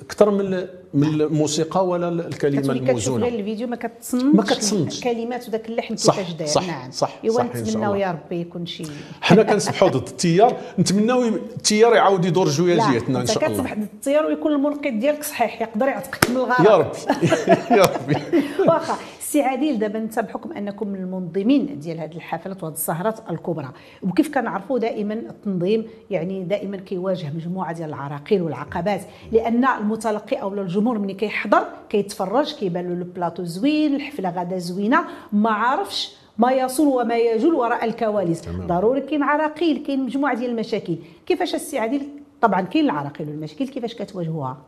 أكثر 0.03 0.31
من 0.31 0.67
من 0.95 1.07
الموسيقى 1.07 1.87
ولا 1.87 2.09
الكلمة 2.09 2.61
كتشوف 2.61 2.77
الموزونة؟ 2.77 3.27
غير 3.27 3.39
الفيديو 3.39 3.69
ما 3.69 3.77
كتصنتش 3.77 4.25
ما 4.35 4.43
كتصنتش. 4.43 4.99
الكلمات 4.99 5.49
وداك 5.49 5.69
اللحن 5.69 5.95
كيفاش 5.95 6.33
داير. 6.33 6.51
صح، 6.51 6.67
نعم. 6.69 6.91
صح، 6.91 7.19
ايوا 7.25 7.43
نتمناو. 7.43 7.95
يا 7.95 8.11
ربي 8.11 8.41
يكون 8.41 8.67
شي. 8.67 8.85
حنا 9.21 9.43
كنسبحوا 9.43 9.89
ضد 9.89 10.09
التيار. 10.09 10.57
نتمناو 10.79 11.23
التيار 11.23 11.95
يعاود 11.95 12.25
يدور 12.25 12.49
جويه 12.49 12.75
لا 12.75 12.93
جهتنا 12.93 13.21
إن 13.21 13.27
شاء 13.27 13.37
الله. 13.47 13.49
كتسبح 13.49 13.75
ضد 13.75 13.83
التيار 13.95 14.27
ويكون 14.27 14.53
المنقذ 14.53 14.91
ديالك 14.91 15.25
صحيح 15.25 15.63
يقدر 15.63 15.87
يعتقك 15.87 16.31
من 16.31 16.37
الغرق. 16.37 16.67
يا 16.67 16.77
ربي. 16.77 16.99
يا 17.79 17.83
ربي. 17.83 18.17
واخا 18.69 18.97
سي 19.29 19.43
عادل 19.43 19.79
دابا 19.79 19.99
انت 19.99 20.19
بحكم 20.19 20.53
أنكم 20.53 20.89
من 20.89 20.95
المنظمين 20.95 21.79
ديال 21.79 22.01
هذه 22.01 22.17
الحفلات 22.17 22.63
وهذه 22.63 22.75
السهرات 22.75 23.31
الكبرى 23.31 23.69
وكيف 24.03 24.35
كنعرفوا 24.35 24.79
دائما 24.79 25.15
التنظيم 25.15 25.87
يعني 26.11 26.45
دائما 26.45 26.77
كيواجه 26.77 27.33
مجموعة 27.37 27.73
ديال 27.73 27.89
العراقيل 27.89 28.43
والعقبات 28.43 29.01
لأن 29.33 29.65
المتلقي 29.65 30.37
أو 30.37 30.55
الجمهور 30.55 30.99
ملي 30.99 31.15
كيحضر 31.15 31.65
كيتفرج 31.89 32.55
كيبان 32.55 32.89
له 32.89 32.95
البلاطو 32.95 33.45
زوين 33.45 33.95
الحفلة 33.95 34.31
غادا 34.31 34.59
زوينة 34.59 35.05
ما 35.33 35.51
عارفش 35.51 36.17
ما 36.39 36.53
يصل 36.53 36.87
وما 36.87 37.17
يجول 37.17 37.55
وراء 37.55 37.85
الكواليس. 37.85 38.41
تمام. 38.41 38.67
ضروري 38.67 39.01
كاين 39.01 39.23
عراقيل 39.23 39.83
كاين 39.87 40.05
مجموعة 40.05 40.35
ديال 40.35 40.51
المشاكل. 40.51 40.99
كيفاش 41.27 41.55
السي 41.55 41.79
عادل 41.79 42.01
طبعا 42.41 42.61
كاين 42.61 42.85
العراقيل 42.85 43.29
والمشاكل 43.29 43.69
كيفاش 43.69 43.95
كتواجهوها؟ 43.95 44.68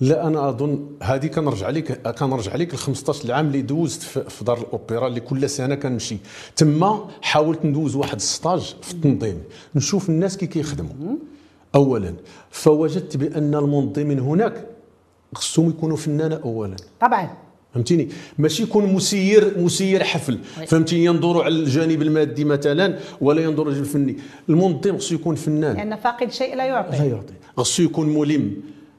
لا 0.00 0.26
أنا 0.26 0.48
أظن 0.48 0.86
هذه 1.02 1.26
كنرجع 1.26 1.70
لك 1.70 2.08
كنرجع 2.18 2.56
لك 2.56 2.74
ل 2.74 2.76
15 2.76 3.24
العام 3.24 3.46
اللي 3.46 3.62
دوزت 3.62 4.02
في 4.02 4.44
دار 4.44 4.58
الأوبرا 4.58 5.06
اللي 5.06 5.20
كل 5.20 5.50
سنة 5.50 5.74
كنمشي. 5.74 6.16
تما 6.56 7.08
حاولت 7.22 7.64
ندوز 7.64 7.96
واحد 7.96 8.14
ال 8.14 8.24
stage 8.24 8.76
في 8.82 8.92
التنظيم. 8.92 9.42
نشوف 9.74 10.08
الناس 10.08 10.36
كي 10.36 10.46
كيخدموا. 10.46 11.16
اولا 11.74 12.14
فوجدت 12.50 13.16
بأن 13.16 13.54
المنظمين 13.54 14.18
هناك 14.18 14.66
خصهم 15.34 15.68
يكونوا 15.68 15.96
فنانة 15.96 16.40
اولا. 16.44 16.76
طبعا. 17.00 17.30
فهمتيني؟ 17.74 18.08
ماشي 18.38 18.62
يكون 18.62 18.94
مسير 18.94 19.58
مسير 19.58 20.04
حفل. 20.04 20.38
فهمتيني 20.66 21.04
ينظر 21.04 21.42
على 21.42 21.54
الجانب 21.54 22.02
المادي 22.02 22.44
مثلا 22.44 22.98
ولا 23.20 23.42
ينظر 23.42 23.68
الجانب 23.68 23.84
الفني. 23.84 24.16
المنظم 24.48 24.98
خصو 24.98 25.14
يكون 25.14 25.34
فنان. 25.34 25.76
لأن 25.76 25.96
فاقد 25.96 26.30
شيء 26.32 26.56
لا 26.56 26.66
يعطي. 26.66 26.98
لا 26.98 27.04
يعطي. 27.04 27.34
خصو 27.56 27.82
يكون 27.82 28.18
ملم. 28.18 28.56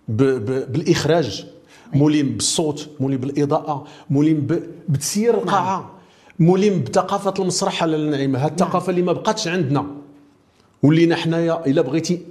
بالإخراج. 0.07 1.45
ملم 1.93 2.29
بالصوت 2.29 2.89
ملم 2.99 3.17
بالإضاءة 3.17 3.87
ملم 4.09 4.47
بتسيير 4.89 5.33
القاعه 5.33 5.91
ملم 6.39 6.83
بثقافة 6.83 7.33
المسرح 7.39 7.83
على 7.83 7.95
النعيمه 7.95 8.39
هذه 8.39 8.51
الثقافة 8.51 8.89
اللي 8.89 9.01
ما 9.01 9.13
بقاتش 9.13 9.47
عندنا. 9.47 9.85
ولينا 10.83 11.15
حنايا 11.15 11.65
إلا 11.65 11.81
بغيتي 11.81 12.21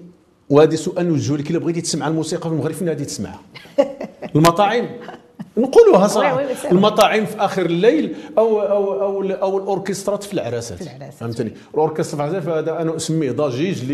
وهذا 0.50 0.76
سؤال 0.76 1.08
نوجهه 1.08 1.36
لك 1.36 1.50
إلا 1.50 1.58
بغيتي 1.58 1.80
تسمع 1.80 2.08
الموسيقى 2.08 2.48
في 2.48 2.54
المغرب 2.54 2.74
فين 2.74 2.88
غادي 2.88 3.04
تسمعها؟ 3.04 3.40
المطاعم؟ 4.36 4.88
نقولوها 5.56 6.06
صراحة. 6.06 6.42
المطاعم 6.72 7.26
في 7.26 7.36
آخر 7.36 7.66
الليل 7.66 8.14
أو 8.38 8.60
أو 8.60 9.02
أو 9.02 9.22
أو 9.42 9.58
الاوركسترات 9.58 10.22
في 10.22 10.32
العراسات. 10.32 10.78
في 10.78 10.84
العراسات. 10.84 11.14
فهمتني؟ 11.14 11.52
الأوركسترا 11.74 12.28
في 12.28 12.32
العراسات 12.32 12.48
هذا 12.48 12.82
أنا 12.82 12.96
أسميه 12.96 13.32
ضجيج 13.32 13.84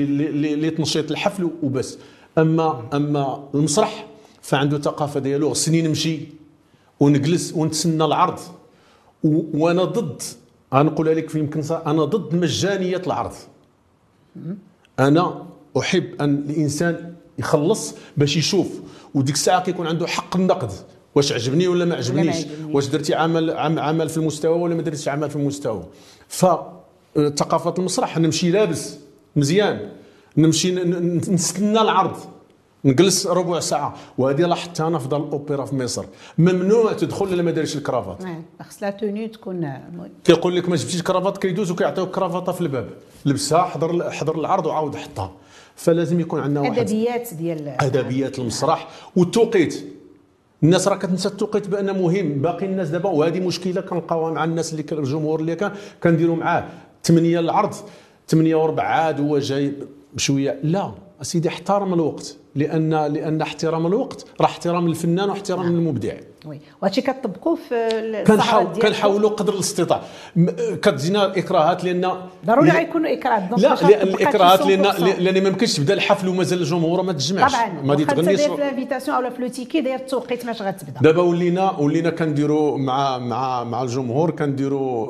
لتنشيط 0.65 1.11
الحفل 1.11 1.51
وبس. 1.63 1.99
أما 2.39 2.89
أما 2.93 3.49
المسرح 3.55 4.07
فعنده 4.43 4.79
ثقافة 4.79 5.21
ديالو 5.21 5.51
خصني 5.51 5.83
نمشي 5.83 6.21
ونجلس 7.01 7.53
ونتسنى 7.53 8.05
العرض. 8.05 8.39
وأنا 9.25 9.85
ضد 9.85 10.23
غنقولها 10.75 11.15
لك 11.15 11.31
في 11.31 11.39
يمكن 11.39 11.63
أنا 11.87 12.05
ضد 12.05 12.35
مجانية 12.35 13.03
العرض. 13.07 13.33
أنا 14.99 15.47
أحب 15.79 16.05
أن 16.21 16.35
الإنسان 16.35 17.15
يخلص 17.39 17.95
باش 18.17 18.37
يشوف 18.37 18.81
وديك 19.15 19.35
الساعة 19.35 19.63
كيكون 19.63 19.87
عنده 19.87 20.07
حق 20.07 20.37
النقد. 20.37 20.71
واش 21.15 21.33
عجبني 21.33 21.69
ولا 21.69 21.85
ما 21.85 21.95
عجبنيش؟ 21.95 22.37
واش 22.73 22.87
درتي 22.87 23.15
عمل 23.15 23.51
عمل 23.79 24.09
في 24.09 24.17
المستوى 24.17 24.59
ولا 24.59 24.75
ما 24.75 24.83
درتيش 24.83 25.09
عمل 25.09 25.31
في 25.31 25.37
المستوى؟ 25.37 25.85
فثقافه 26.29 27.75
المسرح 27.79 28.19
نمشي 28.19 28.51
لابس 28.51 28.97
مزيان. 29.37 29.91
نمشي 30.37 30.73
نستنى 31.33 31.81
العرض. 31.81 32.17
نجلس 32.85 33.27
ربع 33.27 33.61
ساعة 33.61 33.95
وهذه 34.19 34.43
لاحظتها 34.43 34.89
أنا 34.89 34.99
في 34.99 35.09
دار 35.09 35.21
الأوبرا 35.25 35.65
في 35.65 35.75
مصر. 35.77 36.05
ممنوع 36.39 36.93
تدخل 36.93 37.27
إلا 37.27 37.43
ما 37.43 37.51
دارش 37.51 37.77
الكرافات. 37.77 38.19
خص 38.63 38.83
لا 38.83 38.91
توني 38.91 39.29
تكون 39.29 39.73
كيقول 40.25 40.57
لك 40.57 40.69
ما 40.69 40.77
جبتيش 40.77 41.03
كرافات 41.03 41.39
كيدوز 41.39 41.71
وكيعطيوك 41.71 42.11
كرافطه 42.11 42.53
في 42.53 42.61
الباب. 42.61 42.89
لبسها 43.27 43.63
حضر 43.63 44.11
حضر 44.11 44.39
العرض 44.39 44.67
وعاود 44.67 44.97
حطها. 44.97 45.33
فلازم 45.77 46.21
يكون 46.21 46.41
عندنا 46.41 46.61
واحد. 46.61 46.79
أدبيات 46.79 47.35
ديال 47.35 47.69
أدبيات 47.69 48.39
المسرح. 48.39 48.89
والتوقيت. 49.17 49.85
الناس 50.63 50.89
راه 50.89 50.97
كتنسى 50.97 51.29
التوقيت 51.29 51.69
بان 51.69 52.03
مهم. 52.03 52.43
باقي 52.43 52.67
الناس 52.67 52.89
دابا 52.89 53.11
وهذه 53.11 53.41
مشكلة 53.41 53.81
كنلقاوها 53.81 54.33
مع 54.33 54.45
الناس 54.45 54.73
اللي 54.73 54.85
الجمهور 54.93 55.41
اللي 55.41 55.55
كان 55.55 55.73
كنديروا 56.03 56.37
معاه. 56.37 56.65
8 57.05 57.41
العرض 57.41 57.75
8 58.29 58.57
وربع 58.57 58.83
عاد 58.83 59.21
هو 59.21 59.39
جاي 59.39 59.73
بشويه 60.17 60.61
لا 60.63 60.93
سيدي 61.23 61.49
احترم 61.49 61.95
الوقت 61.95 62.37
لأن 62.55 62.95
لأن 62.95 63.43
احترام 63.43 63.87
الوقت 63.87 64.27
راه 64.41 64.47
احترام 64.47 64.87
الفنان 64.87 65.31
واحترام 65.31 65.63
نعم. 65.63 65.75
المبدع. 65.75 66.15
Oui. 66.47 66.61
وهادشي 66.83 67.01
كتطبقوه 67.01 67.59
في 67.69 68.25
كنحاول 68.27 68.67
كنحاولوا 68.67 69.31
قدر 69.31 69.55
الاستطاع. 69.55 70.01
كتجينا 70.83 71.27
الإكراهات 71.27 71.85
لأن 71.85 72.13
ضروري 72.47 72.71
غيكونوا 72.71 73.13
إكراهات 73.13 73.61
لا 73.61 73.75
لأن 73.75 74.09
الإكراهات 74.09 74.67
لأن 74.67 74.83
لأن 75.25 75.43
ما 75.43 75.49
يمكنش 75.49 75.77
تبدا 75.77 75.95
الحفل 75.95 76.29
ومازال 76.29 76.59
الجمهور 76.59 77.03
ما 77.03 77.13
تجمعش. 77.13 77.53
طبعا. 77.53 77.83
ما 77.83 77.95
تغنيش. 77.95 78.41
في 78.41 78.55
ال 78.55 78.61
invitation 78.61 79.25
أو 79.25 79.31
في 79.31 79.43
le 79.43 79.49
ticket 79.49 79.81
داير 79.81 79.99
التوقيت 79.99 80.47
ماش 80.47 80.63
غتبدا. 80.63 81.01
دابا 81.01 81.23
ولينا 81.23 81.71
ولينا 81.71 82.11
كنديروا 82.11 82.79
مع 82.79 83.19
مع 83.19 83.65
مع 83.65 83.83
الجمهور 83.83 84.31
كنديروا 84.31 85.09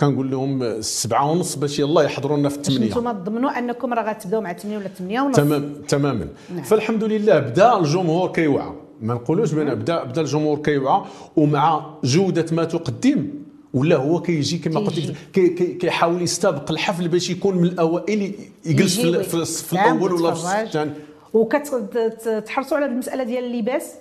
كنقول 0.00 0.30
لهم 0.30 0.62
السبعة 0.62 1.30
ونص 1.30 1.54
باش 1.56 1.78
يلا 1.78 2.02
يحضروا 2.02 2.36
لنا 2.36 2.48
في 2.48 2.56
الثمانية 2.56 2.86
أنتم 2.86 3.12
تضمنوا 3.12 3.58
أنكم 3.58 3.94
راه 3.94 4.10
غتبداو 4.10 4.40
مع 4.40 4.52
8 4.52 4.78
ولا 4.78 4.88
8 4.88 5.20
ونص. 5.20 5.36
تمام 5.36 5.72
تماما. 5.88 6.28
نعم. 6.54 6.62
فالحمد 6.62 7.04
لله 7.04 7.38
بدا 7.38 7.78
الجمهور 7.78 8.32
كيوعى. 8.32 8.72
ما 9.00 9.14
نقولوش 9.14 9.52
بان 9.52 9.74
بدا 9.74 10.04
بدا 10.04 10.20
الجمهور 10.20 10.58
كيوعى 10.58 11.02
ومع 11.36 11.86
جودة 12.04 12.46
ما 12.52 12.64
تقدم 12.64 13.28
ولا 13.74 13.96
هو 13.96 14.22
كيجي 14.22 14.58
كما 14.58 14.80
قلت 14.80 14.98
لك 14.98 15.16
كي 15.32 15.48
كيحاول 15.74 16.22
يستبق 16.22 16.70
الحفل 16.70 17.08
باش 17.08 17.30
يكون 17.30 17.56
من 17.56 17.64
الأوائل 17.64 18.34
يجلس 18.66 19.00
في, 19.00 19.22
في, 19.22 19.44
في 19.44 19.72
الأول 19.72 20.12
ولا 20.12 20.34
في 20.34 20.62
الثاني. 20.62 20.90
وكتحرصوا 21.34 22.76
على 22.76 22.86
المسألة 22.86 23.24
ديال 23.24 23.44
اللباس؟ 23.44 23.92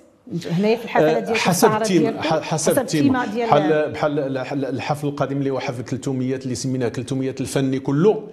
هنايا 0.51 0.75
في 0.75 0.83
الحفلة 0.85 1.19
ديال 1.19 1.37
حسب 1.37 1.71
ال 1.71 1.79
thème 1.79 2.17
حسب 2.21 2.79
ال 2.79 2.85
thème 2.85 3.13
بحال 3.13 3.91
بحال 3.91 4.65
الحفل 4.65 5.07
القادم 5.07 5.37
اللي 5.37 5.49
هو 5.49 5.59
حفل 5.59 5.83
300 5.85 6.35
اللي 6.35 6.55
سميناه 6.55 6.89
300 6.89 7.35
الفني 7.41 7.79
كله. 7.79 8.27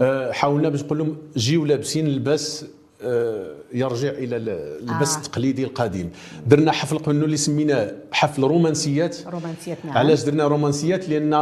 آه، 0.00 0.32
حاولنا 0.32 0.68
باش 0.68 0.82
نقول 0.82 0.98
لهم 0.98 1.16
جيو 1.36 1.64
لابسين 1.64 2.08
لباس 2.08 2.64
آه، 3.02 3.54
يرجع 3.72 4.08
إلى 4.08 4.36
اللباس 4.36 5.14
آه. 5.14 5.18
التقليدي 5.18 5.64
القديم. 5.64 6.10
درنا 6.46 6.72
حفل 6.72 6.98
قبل 6.98 7.24
اللي 7.24 7.36
سميناه 7.36 7.92
حفل 8.12 8.42
رومانسيات. 8.42 9.16
رومانسيات 9.26 9.78
نعم. 9.84 9.98
علاش 9.98 10.22
درنا 10.24 10.46
رومانسيات؟ 10.46 11.08
لأن 11.08 11.34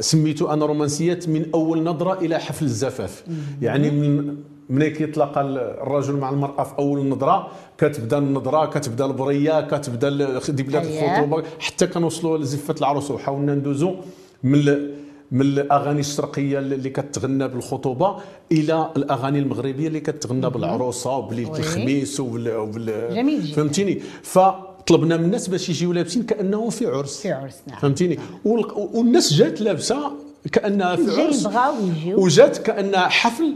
سميته 0.00 0.52
أنا 0.52 0.66
رومانسيات 0.66 1.28
من 1.28 1.46
أول 1.54 1.82
نظرة 1.82 2.12
إلى 2.20 2.38
حفل 2.38 2.64
الزفاف. 2.64 3.24
يعني 3.62 3.90
من 3.90 4.36
ملي 4.70 4.90
كيتلاقى 4.90 5.40
الرجل 5.82 6.16
مع 6.16 6.30
المرأة 6.30 6.64
في 6.64 6.78
أول 6.78 7.06
نظرة 7.08 7.48
كتبدا 7.78 8.18
النظرة 8.18 8.66
كتبدا 8.66 9.04
البرية 9.06 9.60
كتبدا 9.60 10.38
دبلات 10.48 10.86
الخطوبة 10.86 11.42
حتى 11.58 11.86
كنوصلوا 11.86 12.38
لزفة 12.38 12.74
العروس 12.78 13.10
وحاولنا 13.10 13.54
ندوزو 13.54 13.94
من 14.42 14.90
من 15.32 15.40
الأغاني 15.40 16.00
الشرقية 16.00 16.58
اللي 16.58 16.90
كتغنى 16.90 17.48
بالخطوبة 17.48 18.16
إلى 18.52 18.90
الأغاني 18.96 19.38
المغربية 19.38 19.88
اللي 19.88 20.00
كتغنى 20.00 20.50
بالعروسة 20.50 21.16
وبليله 21.16 21.58
الخميس 21.58 22.20
وبال, 22.20 23.14
جميل 23.14 23.42
جدا. 23.44 23.54
فهمتيني؟ 23.56 24.00
فطلبنا 24.80 25.16
من 25.16 25.24
الناس 25.24 25.48
باش 25.48 25.68
يجيو 25.68 25.92
لابسين 25.92 26.22
كانهم 26.22 26.70
في 26.70 26.86
عرس. 26.86 27.20
في 27.20 27.32
عرس 27.32 27.56
نعم. 27.66 27.78
فهمتيني؟ 27.78 28.18
والناس 28.44 29.32
جات 29.32 29.60
لابسة 29.60 30.12
كأنها 30.52 30.96
في 30.96 31.20
عرس 31.20 31.48
وجات 32.06 32.58
كأنها 32.58 33.08
حفل 33.08 33.54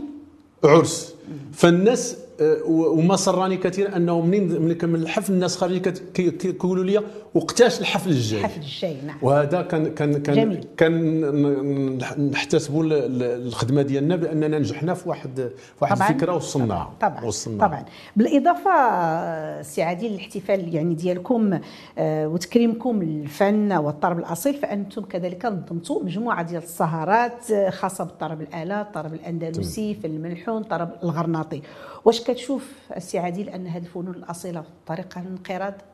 عرس. 0.65 1.15
فالناس 1.53 2.17
آه، 2.41 2.59
وما 2.67 3.17
سراني 3.17 3.57
كثيرا 3.57 3.97
أنه 3.97 4.21
منين 4.21 4.63
من 4.63 4.73
كمل 4.73 5.03
الحفل 5.03 5.33
الناس 5.33 5.57
خارجين 5.57 5.83
كيقولوا 6.15 6.85
لي 6.85 7.01
وقتاش 7.35 7.81
الحفل 7.81 8.11
الجاي. 8.11 8.41
الحفل 8.41 8.61
الجاي 8.61 8.97
نعم. 9.07 9.17
وهذا 9.23 9.63
كان 9.63 9.95
كان 9.95 10.23
كان 10.23 10.35
جميل. 10.35 10.67
كان 10.77 12.31
نحتسبوا 12.31 12.85
الخدمه 12.87 13.83
ديالنا 13.83 14.17
بأننا 14.17 14.59
نجحنا 14.59 14.95
في 14.95 15.09
واحد 15.09 15.37
في 15.37 15.51
واحد 15.81 15.97
طبعًا. 15.97 16.09
الفكرة 16.11 16.37
وصلناها 16.37 16.91
طبعا. 17.01 17.25
وصلنا 17.25 17.67
طبعا. 17.67 17.85
بالإضافة 18.17 19.63
سي 19.63 19.83
عادل 19.83 20.07
الاحتفال 20.07 20.75
يعني 20.75 20.95
ديالكم 20.95 21.59
آه، 21.99 22.29
وتكريمكم 22.29 23.03
للفن 23.03 23.73
والطرب 23.73 24.19
الأصيل 24.19 24.55
فأنتم 24.55 25.03
كذلك 25.03 25.45
نظمتوا 25.47 26.03
مجموعة 26.05 26.43
ديال 26.43 26.63
السهرات 26.63 27.51
آه، 27.51 27.71
خاصة 27.71 28.05
بالطرب 28.05 28.41
الآلة 28.41 28.81
الطرب 28.81 29.15
الأندلسي 29.15 29.95
في 29.95 30.07
الملحون 30.07 30.63
الطرب 30.63 30.91
الغرناطي 31.03 31.63
واش 32.05 32.21
كتشوف 32.21 32.73
السي 32.97 33.19
عادل 33.19 33.49
أن 33.49 33.67
هذه 33.67 33.83
الفنون 33.83 34.15
الأصيلة 34.15 34.65
طريقة 34.87 35.21
للانقراض؟ 35.21 35.75
أه 35.75 35.94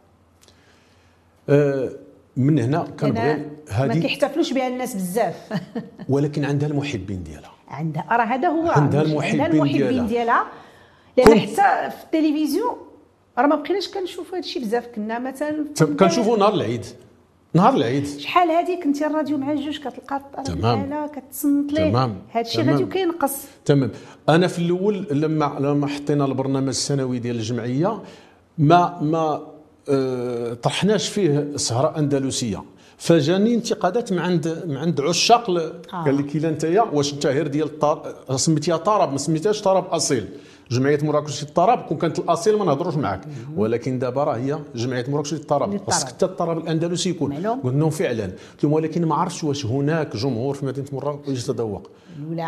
من 2.36 2.58
هنا 2.58 2.84
كنبغي 3.00 3.46
هذه 3.70 3.88
ما 3.88 3.94
كيحتفلوش 3.94 4.52
بها 4.52 4.68
الناس 4.68 4.94
بزاف. 4.94 5.60
ولكن 6.08 6.44
عندها 6.44 6.68
المحبين 6.68 7.22
ديالها. 7.22 7.52
عندها. 7.68 8.06
راه 8.10 8.24
هذا 8.24 8.48
هو. 8.48 8.68
عندها 8.68 9.02
المحبين, 9.02 9.40
عندها 9.40 9.62
المحبين 9.62 10.06
ديالها, 10.06 10.46
لأن 11.16 11.40
حتى 11.40 11.90
في 11.90 12.04
التلفزيون 12.04 12.76
راه 13.38 13.46
ما 13.46 13.56
بقيناش 13.56 13.88
كنشوفوا 13.88 14.32
هذا 14.32 14.44
الشيء 14.44 14.62
بزاف. 14.62 14.86
كنا 14.86 15.18
مثلا 15.18 15.64
كنشوفوا 15.98 16.36
نهار 16.38 16.54
العيد. 16.54 16.86
نهار 17.54 17.74
العيد. 17.74 18.06
شحال 18.06 18.50
هذه 18.50 18.82
كنتي 18.82 19.06
الراديو 19.06 19.38
مع 19.38 19.54
جوج 19.54 19.78
كتلقى 19.78 20.22
تمام. 20.44 21.06
كتصنت 21.06 21.72
ليه. 21.72 21.90
تمام. 21.90 22.16
هذا 22.30 22.40
الشيء 22.40 22.70
غادي 22.70 22.84
كينقص. 22.84 23.44
تمام. 23.64 23.90
أنا 24.28 24.46
في 24.46 24.58
الأول 24.58 25.06
لما 25.10 25.56
لما 25.60 25.86
حطينا 25.86 26.24
البرنامج 26.24 26.68
السنوي 26.68 27.18
ديال 27.18 27.36
الجمعية 27.36 28.02
ما 28.58 28.98
ما 29.02 29.49
طرحناش 30.62 31.08
فيه 31.08 31.52
سهرة 31.56 31.98
أندلسية. 31.98 32.62
فجاني 32.98 33.54
انتقادات 33.54 34.12
من 34.12 34.18
عند 34.18 34.62
من 34.66 34.76
عند 34.76 35.00
عشاق 35.00 35.50
آه. 35.50 35.72
قال 36.04 36.16
لك 36.16 36.36
الا 36.36 36.48
انت 36.48 36.64
واش 36.92 37.12
انت 37.12 37.26
غير 37.26 37.46
ديال 37.46 37.70
سميتيها 38.36 38.76
طرب 38.76 39.12
ما 39.12 39.18
سميتهاش 39.18 39.62
طرب 39.62 39.86
أصيل. 39.86 40.28
جمعية 40.70 40.98
مراكش 41.02 41.42
للطرب 41.44 41.78
كون 41.78 41.98
كانت 41.98 42.18
الأصيل 42.18 42.58
ما 42.58 42.64
نهضروش 42.64 42.94
معك 42.94 43.20
ولكن 43.56 43.98
دابا 43.98 44.24
راه 44.24 44.36
هي 44.36 44.58
جمعية 44.74 45.04
مراكش 45.08 45.34
للطرب. 45.34 45.80
خاصك 45.86 46.06
حتى 46.08 46.24
الطرب 46.26 46.58
الأندلسي 46.58 47.10
يكون. 47.10 47.32
قلت 47.32 47.74
لهم 47.74 47.90
فعلا. 47.90 48.24
قلت 48.24 48.64
لهم 48.64 48.72
ولكن 48.72 49.04
ما 49.06 49.14
عرفتش 49.14 49.44
واش 49.44 49.66
هناك 49.66 50.16
جمهور 50.16 50.54
في 50.54 50.66
مدينة 50.66 50.86
مراكش 50.92 51.28
يتذوق. 51.28 51.90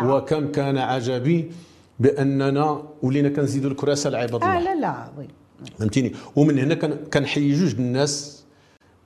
وكم 0.03 0.51
كان 0.51 0.77
عجبي 0.77 1.51
بأننا 1.99 2.83
ولينا 3.03 3.29
كنزيدوا 3.29 3.71
الكراسة 3.71 4.09
لعباد 4.09 4.35
الله 4.35 4.57
آه 4.57 4.61
لا 4.61 4.75
لا 4.75 4.95
وي. 5.17 5.27
فهمتيني؟ 5.79 6.11
ومن 6.35 6.59
هنا 6.59 6.75
كنحيي 7.13 7.53
جوج 7.53 7.75
الناس 7.75 8.43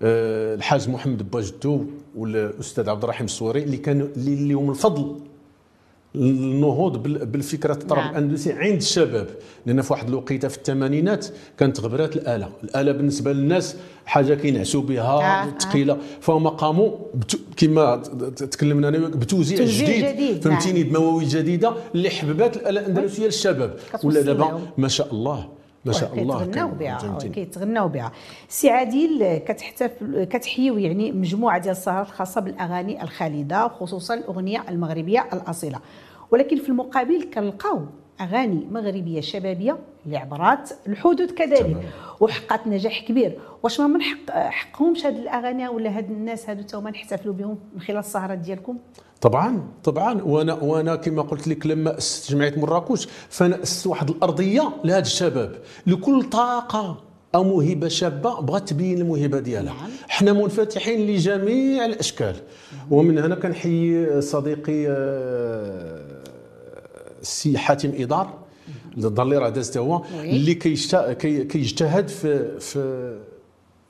آه، 0.02 0.56
الحاج 0.56 0.90
محمد 0.90 1.32
باجدو 1.32 1.86
والأستاذ 2.16 2.90
عبد 2.90 3.04
الرحيم 3.04 3.26
السواري 3.26 3.64
اللي 3.64 3.78
كانوا 3.78 4.08
اللي 4.18 4.54
لهم 4.54 4.70
الفضل. 4.70 5.16
النهوض 6.16 7.04
بالفكرة 7.04 7.74
الطرب 7.74 7.98
نعم. 7.98 8.10
الأندلسي 8.10 8.52
عند 8.54 8.76
الشباب. 8.76 9.28
لأن 9.66 9.82
في 9.82 9.94
واحد 9.94 10.08
الوقيتة 10.08 10.48
في 10.48 10.58
الثمانينات 10.58 11.28
كانت 11.58 11.80
غبرات 11.80 12.16
الآلة. 12.16 12.50
الآلة 12.64 12.92
بالنسبة 12.92 13.34
للناس 13.34 13.76
حاجة 14.06 14.34
كينعسوا 14.34 14.82
بها 14.82 15.44
آه 15.44 15.58
ثقيله 15.60 15.94
آه. 15.94 15.98
فهم 16.22 16.48
قاموا 16.48 16.92
كما 17.58 17.96
تكلمنا 18.36 18.88
أنا 18.88 18.98
بتوزيع 18.98 19.58
جديد, 19.58 20.06
جديد 20.06 20.42
فهمتيني؟ 20.42 20.84
نعم. 20.84 20.94
بمواويل 20.94 21.28
جديدة 21.28 21.74
اللي 21.96 22.10
حببات 22.10 22.58
الآلة 22.58 22.82
الأندلسية 22.82 23.26
للشباب. 23.26 23.78
ولا 24.04 24.22
دابا 24.22 24.62
ما 24.78 24.88
شاء 24.88 25.14
الله. 25.14 25.50
ما 25.86 25.94
شاء 25.94 26.14
الله 26.14 26.46
كيتغناو 26.46 26.68
بها 26.68 27.18
كيتغناو 27.20 27.88
بها. 27.88 28.12
سي 28.50 28.70
عادل 28.70 29.42
كتحتفل 29.46 30.24
كتحيو 30.24 30.78
يعني 30.78 31.12
مجموعة 31.12 31.58
ديال 31.58 31.72
السهرات 31.72 32.08
الخاصة 32.08 32.42
بالأغاني 32.42 33.04
الخالدة 33.04 33.68
خصوصا 33.68 34.14
الأغنية 34.14 34.64
المغربية 34.70 35.28
الأصيلة. 35.34 35.80
ولكن 36.32 36.58
في 36.58 36.70
المقابل 36.70 37.30
كنلقاو 37.34 37.82
أغاني 38.22 38.68
مغربية 38.72 39.22
شبابية 39.22 39.78
اللي 40.06 40.18
عبرات 40.18 40.70
الحدود 40.88 41.32
كذلك 41.32 41.78
وحققت 42.20 42.68
نجاح 42.68 43.00
كبير. 43.00 43.40
واش 43.64 43.80
ما 43.80 43.88
من 43.88 44.02
حق 44.02 44.32
حقهمش 44.32 45.06
هاد 45.06 45.16
الأغاني 45.16 45.68
ولا 45.68 45.98
هاد 45.98 46.12
الناس 46.12 46.50
هادو 46.50 46.62
تا 46.62 46.78
هما 46.80 46.90
نحتفلوا 46.92 47.34
بهم 47.34 47.58
من 47.74 47.82
خلال 47.82 47.98
السهرات 47.98 48.38
ديالكم؟ 48.38 48.78
طبعا 49.22 49.64
طبعا. 49.84 50.22
وأنا 50.22 50.54
وأنا 50.54 50.96
كما 50.96 51.22
قلت 51.22 51.48
لك 51.48 51.68
لما 51.68 51.98
أسست 51.98 52.32
جمعية 52.32 52.54
مراكش 52.60 53.08
فانا 53.30 53.64
اسست 53.64 53.88
واحد 53.88 54.10
الأرضية 54.10 54.74
لهذا 54.84 55.00
الشباب. 55.00 55.56
لكل 55.88 56.24
طاقة 56.24 57.04
أو 57.36 57.44
موهبة 57.44 57.88
شابة 57.88 58.42
بغات 58.42 58.70
تبين 58.70 58.98
الموهبة 58.98 59.40
ديالها. 59.40 59.74
نعم. 59.74 59.90
حنا 60.08 60.34
منفتحين 60.34 61.08
لجميع 61.08 61.86
الأشكال. 61.86 62.36
ومن 62.92 63.18
هنا 63.18 63.36
كنحيي 63.36 64.22
صديقي 64.22 64.88
آه، 64.88 66.02
السي 67.22 67.58
حاتم 67.58 67.92
إدار. 67.98 68.34
اللي 68.98 69.38
راه 69.38 69.50
داز 69.50 69.78
هو 69.78 70.02
اللي 70.24 70.54
كيجتهد 71.44 72.08
في 72.08 72.60
في 72.60 73.18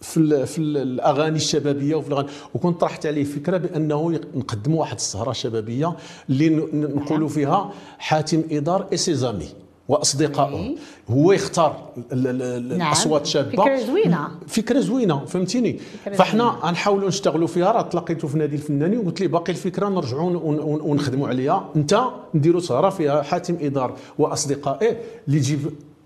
في 0.02 0.46
في 0.46 0.58
الأغاني 0.62 1.36
الشبابية 1.36 1.96
وفي 1.96 2.08
الأغاني. 2.08 2.28
وكنت 2.54 2.82
طرحت 2.82 3.06
عليه 3.06 3.24
فكرة 3.24 3.58
بأنه 3.58 4.20
نقدموا 4.36 4.80
واحد 4.80 4.96
السهرة 4.96 5.32
شبابية 5.32 5.96
اللي 6.30 6.50
نقولوا 6.74 7.30
فيها 7.30 7.72
حاتم 8.00 8.44
إدار 8.52 8.88
اي 8.92 8.98
سيزامي 8.98 9.50
واصدقائه 9.88 10.76
هو 11.10 11.32
يختار 11.32 11.90
الاصوات 12.12 13.22
نعم. 13.22 13.32
شابة. 13.32 13.50
فكرة 13.52 13.78
زوينة. 13.78 14.28
فكرة 14.48 14.80
زوينة 14.80 15.26
فهمتيني؟ 15.26 15.80
فإحنا 16.14 16.44
غنحاولوا 16.44 17.08
نشتغلوا 17.08 17.48
فيها. 17.48 17.72
راه 17.72 17.82
تلاقيتو 17.82 18.28
في 18.28 18.38
نادي 18.38 18.56
الفنانين 18.56 19.00
وقلت 19.00 19.22
لي 19.22 19.28
باقي 19.28 19.52
الفكرة 19.52 19.90
نرجعوا 19.90 20.40
ونخدموا 20.64 21.28
عليها. 21.28 21.70
أنت 21.76 22.00
نديروا 22.34 22.62
سهرة 22.62 22.90
فيها 22.90 23.22
حاتم 23.22 23.58
إدار 23.62 23.96
واصدقائه 24.18 24.98
اللي 25.28 25.38
يجيب 25.38 25.60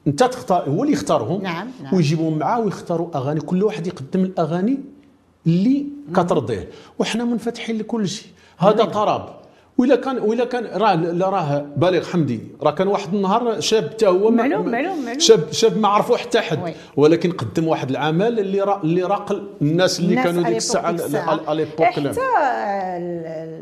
انت 0.07 0.23
تختار 0.23 0.69
هو 0.69 0.83
اللي 0.83 0.93
يختارهم 0.93 1.41
نعم, 1.41 1.67
نعم. 1.83 1.95
ويجيبهم 1.95 2.37
معاه 2.37 2.59
ويختاروا 2.59 3.07
أغاني. 3.15 3.39
كل 3.39 3.63
واحد 3.63 3.87
يقدم 3.87 4.23
الأغاني 4.23 4.79
اللي 5.47 5.85
كترضيه. 6.13 6.69
وحنا 6.99 7.23
منفتحين 7.23 7.77
لكل 7.77 8.09
شيء. 8.09 8.27
هذا 8.57 8.85
طرب. 8.85 9.40
ولا 9.77 9.95
كان 9.95 10.19
ولا 10.19 10.45
كان 10.45 10.65
راه 10.65 11.29
راه 11.29 11.65
بالغ 11.77 12.05
حمدي. 12.05 12.39
راه 12.63 12.71
كان 12.71 12.87
واحد 12.87 13.13
النهار 13.13 13.59
شاب 13.59 13.89
حتى 13.89 14.07
هو 14.07 14.31
معلوم 14.31 14.69
معلوم 14.69 15.01
معلوم. 15.05 15.19
شاب 15.19 15.51
شاب 15.51 15.77
ما 15.77 15.87
عرفوا 15.87 16.17
حتى 16.17 16.39
حد. 16.39 16.73
ولكن 16.97 17.31
قدم 17.31 17.67
واحد 17.67 17.89
العمل 17.89 18.39
اللي 18.39 18.61
را 18.61 18.81
اللي 18.83 19.03
راق 19.03 19.31
الناس 19.61 19.99
اللي 19.99 20.09
الناس 20.09 20.25
كانوا 20.25 20.43
ديك 20.43 20.57
الساعة 20.57 20.89
اليبوك 21.51 21.83
حتى 21.83 22.09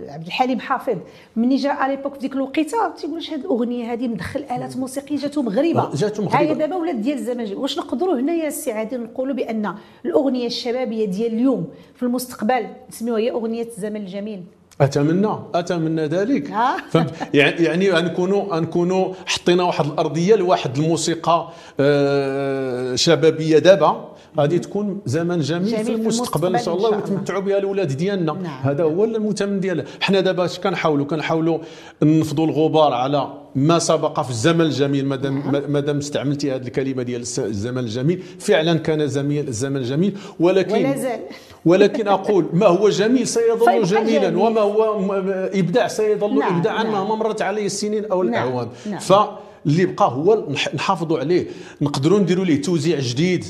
عبد 0.09 0.25
الحليم 0.25 0.59
حافظ 0.59 0.97
ملي 1.35 1.55
جا 1.55 1.85
اليبوك 1.85 2.13
في 2.13 2.19
ديك 2.19 2.33
الوقيتة 2.33 2.77
تيقول 2.97 3.23
هذه 3.31 3.35
الأغنية 3.35 3.93
هذه 3.93 4.07
مدخل 4.07 4.39
آلات 4.39 4.77
موسيقية 4.77 5.17
جاتو 5.17 5.41
مغربه 5.41 5.89
جاتو 5.95 6.23
مغربه 6.23 6.39
هي 6.39 6.53
دابا 6.53 6.75
ولات 6.75 6.95
ديال 6.95 7.17
الزمن 7.17 7.53
واش 7.53 7.77
نقدروا 7.77 8.19
هنايا 8.19 8.47
السي 8.47 8.71
عادل 8.71 9.01
نقولوا 9.01 9.35
بأن 9.35 9.75
الأغنية 10.05 10.47
الشبابية 10.47 11.05
ديال 11.05 11.33
اليوم 11.33 11.67
في 11.95 12.03
المستقبل 12.03 12.67
نسميوها 12.89 13.19
هي 13.19 13.31
أغنية 13.31 13.67
الزمن 13.67 14.01
الجميل. 14.01 14.43
أتمنى 14.81 15.35
أتمنى 15.55 16.05
ذلك. 16.05 16.53
فهمت؟ 16.89 17.13
يعني 17.33 17.63
يعني 17.63 17.89
نكونوا 17.89 18.59
نكونوا 18.59 19.13
حطينا 19.25 19.63
واحد 19.63 19.85
الأرضية 19.85 20.35
لواحد 20.35 20.77
الموسيقى 20.77 21.49
آه، 21.79 22.95
شبابية 22.95 23.59
دابا. 23.59 24.09
غادي 24.37 24.59
تكون 24.59 25.01
زمن 25.05 25.39
جميل, 25.39 25.71
جميل 25.71 25.85
في 25.85 25.91
المستقبل 25.91 26.55
إن 26.55 26.63
شاء 26.63 26.75
الله 26.75 26.89
ويتمتعوا 26.89 27.41
بها 27.41 27.57
الأولاد 27.57 27.87
ديالنا. 27.87 28.33
نعم. 28.33 28.61
هذا 28.61 28.83
هو 28.83 29.03
المتمن 29.05 29.59
ديالنا. 29.59 29.85
حنا 30.01 30.19
دابا 30.19 30.45
اش 30.45 30.59
كنحاولوا؟ 30.59 31.05
كنحاولوا 31.05 31.59
نفضوا 32.03 32.45
الغبار 32.45 32.93
على 32.93 33.27
ما 33.55 33.79
سبق 33.79 34.21
في 34.21 34.29
الزمن 34.29 34.61
الجميل 34.61 35.05
مادام 35.05 35.39
نعم. 35.39 35.71
مادام 35.71 35.97
استعملتي 35.97 36.51
هذه 36.51 36.61
الكلمة 36.61 37.03
ديال 37.03 37.21
الزمن 37.21 37.77
الجميل 37.77 38.23
فعلا 38.39 38.77
كان 38.77 39.07
زميل 39.07 39.47
الزمن 39.47 39.77
الجميل. 39.77 40.17
ولكن 40.39 40.73
ولا 40.73 40.97
زال. 40.97 41.19
ولكن 41.65 42.07
أقول 42.07 42.45
ما 42.53 42.65
هو 42.67 42.89
جميل 42.89 43.27
سيظل 43.27 43.83
جميلا 43.83 44.29
جميل. 44.29 44.35
وما 44.35 44.61
هو 44.61 45.13
إبداع 45.53 45.87
سيظل 45.87 46.39
نعم 46.39 46.55
ابداعا 46.55 46.83
نعم. 46.83 46.93
مهما 46.93 47.15
مرت 47.15 47.41
عليه 47.41 47.65
السنين 47.65 48.05
أو 48.05 48.23
نعم 48.23 48.33
الأعوام. 48.33 48.69
نعم. 48.85 48.99
فاللي 48.99 49.85
بقى 49.85 50.11
هو 50.11 50.47
نحافظوا 50.73 51.19
عليه. 51.19 51.47
نقدروا 51.81 52.19
نديروا 52.19 52.45
ليه 52.45 52.61
توزيع 52.61 52.99
جديد. 52.99 53.45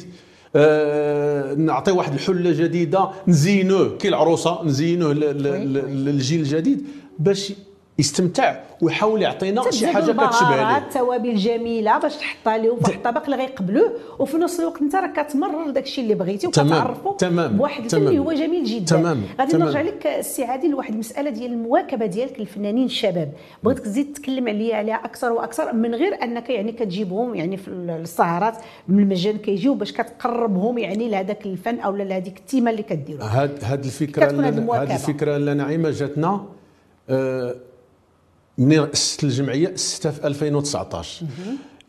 آه 0.56 1.54
نعطي 1.54 1.92
واحد 1.92 2.14
الحلة 2.14 2.52
جديدة. 2.52 3.10
نزينوه. 3.28 3.98
كي 3.98 4.08
العروسة 4.08 4.64
نزينوه 4.64 5.14
للجيل 5.14 6.40
الجديد. 6.40 6.86
باش 7.20 7.54
يستمتع 8.00 8.56
ويحاول 8.82 9.22
يعطينا 9.22 9.72
شي 9.72 9.88
حاجة 9.88 10.12
كتشبه 10.12 10.56
عليه 10.56 10.78
التوابل 10.78 11.36
جميله 11.36 12.00
باش 12.00 12.16
تحطها 12.16 12.58
له 12.58 12.76
في 12.76 12.96
الطبق 12.96 13.24
اللي 13.24 13.36
غيقبلوه 13.36 13.94
وفي 14.20 14.38
نفس 14.38 14.60
الوقت 14.60 14.82
انت 14.82 14.96
راك 14.96 15.26
كتمرر 15.26 15.70
داك 15.70 15.84
الشيء 15.84 16.04
اللي 16.04 16.16
بغيتي 16.16 16.48
وكتعرفوا 16.48 17.14
تمام 17.18 17.58
بواحد 17.58 17.96
اللي 17.96 18.20
هو 18.20 18.34
جميل 18.34 18.64
جدا. 18.64 18.86
تمام 18.86 19.22
غادي 19.40 19.58
نرجع 19.58 19.82
لك 19.82 20.08
السي 20.08 20.44
عادل 20.44 20.70
لواحد 20.70 20.94
المسألة 20.94 21.30
ديال 21.30 21.52
المواكبة 21.52 22.06
ديالك 22.06 22.40
للفنانين 22.40 22.86
الشباب. 22.86 23.32
بغيتك 23.64 23.84
تزيد 23.84 24.14
تكلم 24.14 24.48
عليا 24.48 24.76
عليها 24.76 24.96
أكثر 24.96 25.32
وأكثر 25.32 25.74
من 25.74 25.96
غير 25.96 26.24
أنك 26.24 26.50
يعني 26.50 26.72
كتجيبهم 26.72 27.36
يعني 27.36 27.58
في 27.58 27.68
السهرات 27.68 28.58
من 28.88 29.00
المجان 29.00 29.38
كيجيو 29.38 29.74
باش 29.74 29.92
كتقربهم 29.92 30.78
يعني 30.78 31.10
لهذاك 31.10 31.46
الفن 31.46 31.80
أو 31.80 31.96
لهذيك 31.96 32.38
التيمة 32.38 32.72
اللي 32.72 32.84
كديروها. 32.84 33.44
هاد 33.44 33.60
هاد 33.64 33.86
الفكرة 33.86 34.26
هاد 34.26 34.92
الفكرة 34.92 35.36
اللي 35.36 35.54
نعيمة 35.54 35.90
جاتنا. 35.90 36.46
أه 37.10 37.56
منين 38.60 38.84
اسست 38.94 39.24
الجمعية 39.24 39.76
اسستها 39.76 40.12
في 40.12 40.28
2019 40.28 41.26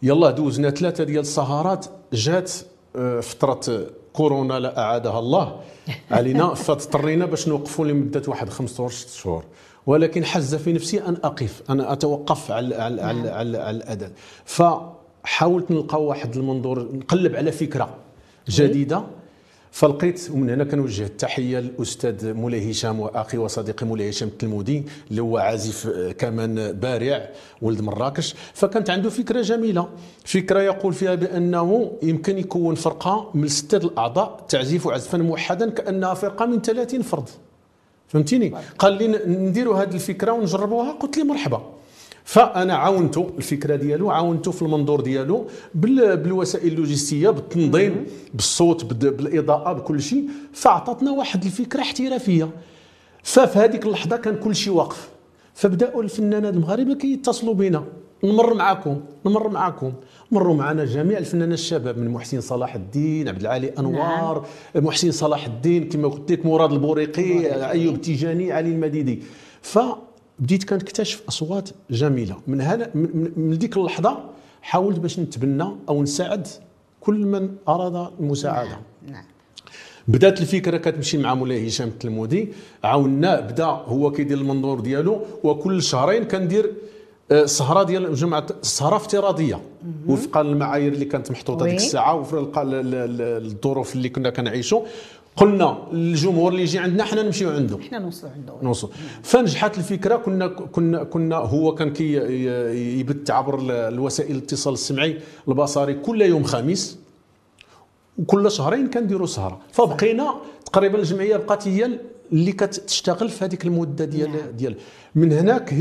يلا 0.03 0.31
دوزنا 0.31 0.71
ثلاثة 0.71 1.05
ديال 1.05 1.21
السهرات 1.21 1.87
جات 2.13 2.53
آه، 2.97 3.21
فترة 3.21 3.87
كورونا 4.13 4.59
لا 4.59 4.79
أعادها 4.79 5.19
الله. 5.19 5.61
علينا 6.11 6.55
فاضطرينا 6.55 7.27
باش 7.27 7.49
نوقفوا 7.49 7.87
لمدة 7.87 8.23
واحد 8.29 8.49
خمس 8.49 8.77
شهور 8.77 8.91
ست 8.91 9.09
شهور. 9.09 9.45
ولكن 9.87 10.25
حز 10.25 10.55
في 10.55 10.73
نفسي 10.73 11.01
أن 11.03 11.17
أقف 11.25 11.63
أنا 11.71 11.93
أتوقف 11.93 12.51
على 12.51 12.75
على 12.75 13.03
على, 13.03 13.23
نعم. 13.23 13.35
على, 13.35 13.59
على 13.59 13.77
الاذان 13.77 14.13
فحاولت 14.45 15.71
نلقى 15.71 16.03
واحد 16.03 16.37
المنظور 16.37 16.89
نقلب 16.93 17.37
على 17.37 17.53
فكرة 17.53 17.97
جديدة. 18.49 19.03
فلقيت 19.73 20.31
ومن 20.31 20.51
هنا 20.51 20.65
كنوجه 20.65 21.05
التحية 21.05 21.59
للأستاذ 21.59 22.35
مولاي 22.35 22.71
هشام 22.71 23.01
وأخي 23.01 23.39
وصديقي 23.39 23.87
مولاي 23.87 24.11
هشام 24.11 24.29
التلمودي 24.29 24.83
اللي 25.11 25.23
هو 25.23 25.39
عازف 25.39 25.87
آه، 25.87 26.13
كمان 26.13 26.73
بارع 26.73 27.29
ولد 27.63 27.81
مراكش. 27.81 28.35
فكانت 28.55 28.91
عنده 28.91 29.11
فكرة 29.11 29.43
جميلة. 29.43 29.89
فكرة 30.25 30.61
يقول 30.63 30.93
فيها 30.93 31.15
بأنه 31.15 31.93
يمكن 32.03 32.39
يكون 32.39 32.75
فرقة 32.75 33.31
من 33.35 33.49
ستة 33.49 33.87
الأعضاء 33.87 34.47
تعزف 34.49 34.89
عزفا 34.89 35.19
موحدا 35.19 35.71
كأنها 35.71 36.15
فرقة 36.15 36.47
من 36.47 36.63
30 36.63 37.03
فرد. 37.03 37.29
فهمتيني؟ 38.09 38.55
قال 38.79 38.93
لي 38.93 39.09
نديروا 39.27 39.83
هذه 39.83 39.95
الفكرة 39.95 40.33
ونجربوها. 40.33 40.93
قلت 40.93 41.17
لي 41.17 41.25
مرحبا. 41.25 41.63
فأنا 42.31 42.75
عاونته 42.75 43.31
الفكرة 43.39 43.77
ديالو 43.77 44.11
عاونته 44.11 44.51
في 44.51 44.63
المنظور 44.63 45.01
ديالو 45.01 45.47
بالوسائل 45.75 46.73
اللوجستية 46.73 47.31
بالتنظيم 47.31 48.07
بالصوت 48.35 48.85
بالإضاءة 48.85 49.73
بكل 49.73 50.03
شيء. 50.03 50.29
فأعطتنا 50.53 51.11
واحد 51.11 51.45
الفكرة 51.45 51.81
احترافية. 51.81 52.51
ففي 53.23 53.59
هذيك 53.59 53.87
اللحظة 53.87 54.17
كان 54.17 54.37
كل 54.37 54.55
شيء 54.55 54.73
واقف. 54.73 55.09
فبدأوا 55.55 56.03
الفنانات 56.03 56.55
المغاربة 56.55 56.95
كيتصلوا 56.95 57.55
بنا 57.55 57.85
نمر 58.25 58.55
معكم 58.55 59.01
نمر 59.27 59.49
معكم. 59.49 59.93
مروا 60.31 60.55
معنا 60.55 60.85
جميع 60.85 61.19
الفنانين 61.19 61.53
الشباب 61.53 61.99
من 61.99 62.09
محسن 62.09 62.41
صلاح 62.41 62.75
الدين 62.75 63.29
عبد 63.29 63.41
العالي 63.41 63.69
أنوار 63.79 64.47
نعم. 64.75 64.85
محسن 64.85 65.11
صلاح 65.11 65.47
الدين 65.47 65.89
كما 65.89 66.09
قلت 66.09 66.33
لك 66.33 66.47
مراد 66.47 66.73
البوريقي 66.73 67.47
أيوب 67.71 68.01
تيجاني 68.01 68.53
علي 68.53 68.69
المديدي. 68.69 69.23
ف 69.63 69.79
بديت 70.41 70.65
كنكتشف 70.65 71.23
أصوات 71.29 71.71
جميلة 71.91 72.37
من 72.47 72.61
هذا 72.61 72.91
من 72.95 73.59
ديك 73.59 73.77
اللحظة 73.77 74.25
حاولت 74.63 74.99
باش 74.99 75.19
نتبنى 75.19 75.67
أو 75.89 76.03
نساعد 76.03 76.49
كل 77.01 77.27
من 77.27 77.51
أراد 77.69 78.11
المساعدة 78.21 78.69
نعم. 78.69 79.13
نعم. 79.13 79.25
بدات 80.09 80.41
الفكرة 80.41 80.77
كتمشي 80.77 81.19
مع 81.19 81.35
مولاي 81.35 81.69
هشام 81.69 81.89
التلمودي 81.89 82.53
عاوناه 82.85 83.41
بدا 83.41 83.65
هو 83.65 84.13
كيدير 84.13 84.39
المنظور 84.39 84.81
ديالو 84.81 85.21
وكل 85.45 85.83
شهرين 85.83 86.25
كندير 86.25 86.75
آه، 87.33 87.45
سهره 87.47 87.83
ديال 87.83 88.15
جمعه 88.15 88.47
سهره 88.63 88.97
افتراضية. 88.97 89.61
وفقا 90.09 90.43
للمعايير 90.43 90.93
اللي 90.93 91.05
كانت 91.05 91.31
محطوطة 91.31 91.65
ديك. 91.67 91.75
الساعة 91.75 92.15
وفق 92.15 92.59
ال- 92.59 92.75
ال- 92.75 92.95
ال- 92.95 93.45
الظروف 93.47 93.95
اللي 93.95 94.09
كنا 94.09 94.31
كنعيشوا 94.31 94.81
قلنا 95.37 95.79
الجمهور 95.93 96.53
اللي 96.53 96.63
يجي 96.63 96.79
عندنا 96.79 97.05
حنا 97.05 97.23
نمشيو 97.23 97.51
عنده 97.51 97.79
حنا 97.91 97.99
نوصلوا 97.99 98.33
عنده 98.33 98.55
نوصل. 98.63 98.91
فنجحت 99.23 99.79
الفكرة. 99.79 100.17
كنا 100.17 100.47
كنا 100.49 101.05
كنا 101.05 101.37
هو 101.37 101.75
كان 101.75 101.93
كي 101.93 102.13
يبث 103.01 103.31
عبر 103.31 103.59
ال- 103.59 103.71
الوسائل 103.71 104.37
الاتصال 104.37 104.73
السمعي 104.75 105.19
البصري 105.49 105.95
كل 105.95 106.23
يوم 106.23 106.43
خميس 106.43 106.99
وكل 108.19 108.51
شهرين 108.51 108.91
كنديروا 108.91 109.27
سهرة. 109.27 109.59
فبقينا 109.73 110.35
تقريبا 110.67 110.99
الجمعية 110.99 111.37
بقات 111.37 111.69
هي 111.69 111.99
اللي 112.33 112.53
كتشتغل 112.53 113.29
في 113.29 113.45
هذيك 113.45 113.65
المدة 113.67 114.05
ديال 114.05 114.31
نعم. 114.33 114.51
ديال 114.51 114.75
من 115.15 115.33
هناك 115.33 115.75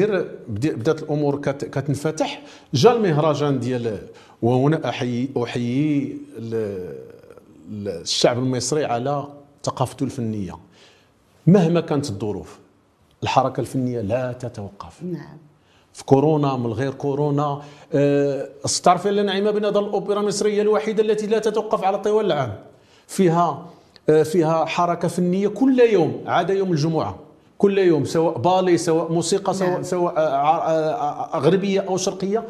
بدي- 0.47 0.71
بدات 0.71 1.03
الأمور 1.03 1.41
كت- 1.41 1.65
كتنفتح. 1.65 2.41
جا 2.73 2.91
المهرجان 2.91 3.59
ديال 3.59 3.97
وهنا 4.41 4.89
احيي 4.89 5.29
أحيي 5.43 6.17
ال- 6.37 6.95
ال- 7.71 8.01
الشعب 8.01 8.37
المصري 8.39 8.85
على 8.85 9.27
ثقافته 9.63 10.03
الفنية. 10.03 10.55
مهما 11.47 11.79
كانت 11.81 12.09
الظروف 12.09 12.59
الحركة 13.23 13.61
الفنية 13.61 14.01
لا 14.01 14.31
تتوقف. 14.31 15.03
نعم. 15.03 15.37
في 15.93 16.05
كورونا 16.05 16.57
من 16.57 16.73
غير 16.73 16.91
كورونا 16.93 17.61
أه 17.93 18.49
تعرفين 18.83 19.11
لنا 19.11 19.23
نعيمة 19.23 19.49
هذا 19.49 19.79
الأوبرا 19.79 20.19
المصرية 20.21 20.61
الوحيدة 20.61 21.03
التي 21.03 21.27
لا 21.27 21.39
تتوقف 21.39 21.83
على 21.83 21.97
طوال 22.01 22.25
العام. 22.25 22.55
فيها 23.07 23.41
آه، 23.41 23.69
فيها 24.11 24.65
حركة 24.65 25.07
فنية 25.07 25.47
كل 25.47 25.79
يوم 25.79 26.23
عدا 26.25 26.53
يوم 26.53 26.71
الجمعة. 26.71 27.15
كل 27.57 27.77
يوم 27.77 28.05
سواء 28.05 28.37
بالي 28.37 28.77
سواء 28.77 29.11
موسيقى 29.11 29.53
سواء 29.53 29.69
نعم. 29.69 29.83
سواء 29.83 30.13
آه، 30.17 30.19
آه، 30.19 31.35
آه، 31.35 31.39
غربيه 31.39 31.81
أو 31.81 31.97
شرقية. 31.97 32.43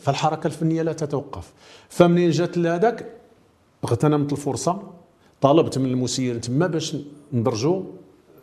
فالحركة 0.00 0.46
الفنية 0.46 0.82
لا 0.82 0.92
تتوقف. 0.92 1.52
فمنين 1.88 2.30
جات 2.30 2.58
لهذاك 2.58 3.06
اغتنمت 3.84 4.32
الفرصة. 4.32 4.82
طلبت 5.40 5.78
من 5.78 5.86
المسير 5.86 6.38
تما 6.38 6.66
باش 6.66 6.96
ندرجوا 7.32 7.82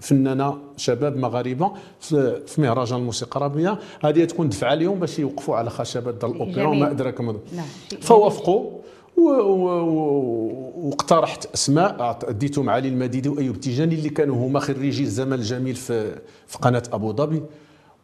فنانة 0.02 0.58
شباب 0.78 1.18
مغاربة 1.18 1.72
في 2.00 2.62
مهرجان 2.62 3.00
الموسيقى 3.00 3.38
العربية. 3.38 3.80
هذه 4.02 4.26
تكون 4.26 4.50
دفعة 4.50 4.74
اليوم 4.74 5.00
باش 5.00 5.20
يوقفوا 5.20 5.56
على 5.56 5.70
خشبات 5.70 6.16
دار 6.16 6.32
الأوبرا. 6.32 6.68
وما 6.68 6.92
أدراك 6.92 7.22
ما 7.22 7.36
نعم. 7.56 7.66
فوافقوا. 8.02 8.84
واقترحت 10.88 11.46
أسماء 11.54 12.20
أديتهم 12.28 12.70
علي 12.70 12.88
المديدي 12.88 13.30
وأيوب 13.30 13.60
تيجاني 13.60 13.96
اللي 13.96 14.10
كانوا 14.10 14.48
هما 14.48 14.60
خريجي 14.60 15.04
الزمن 15.04 15.34
الجميل 15.34 15.76
في 15.76 16.16
في 16.48 16.58
قناة 16.58 16.84
أبو 16.94 17.14
ظبي. 17.14 17.42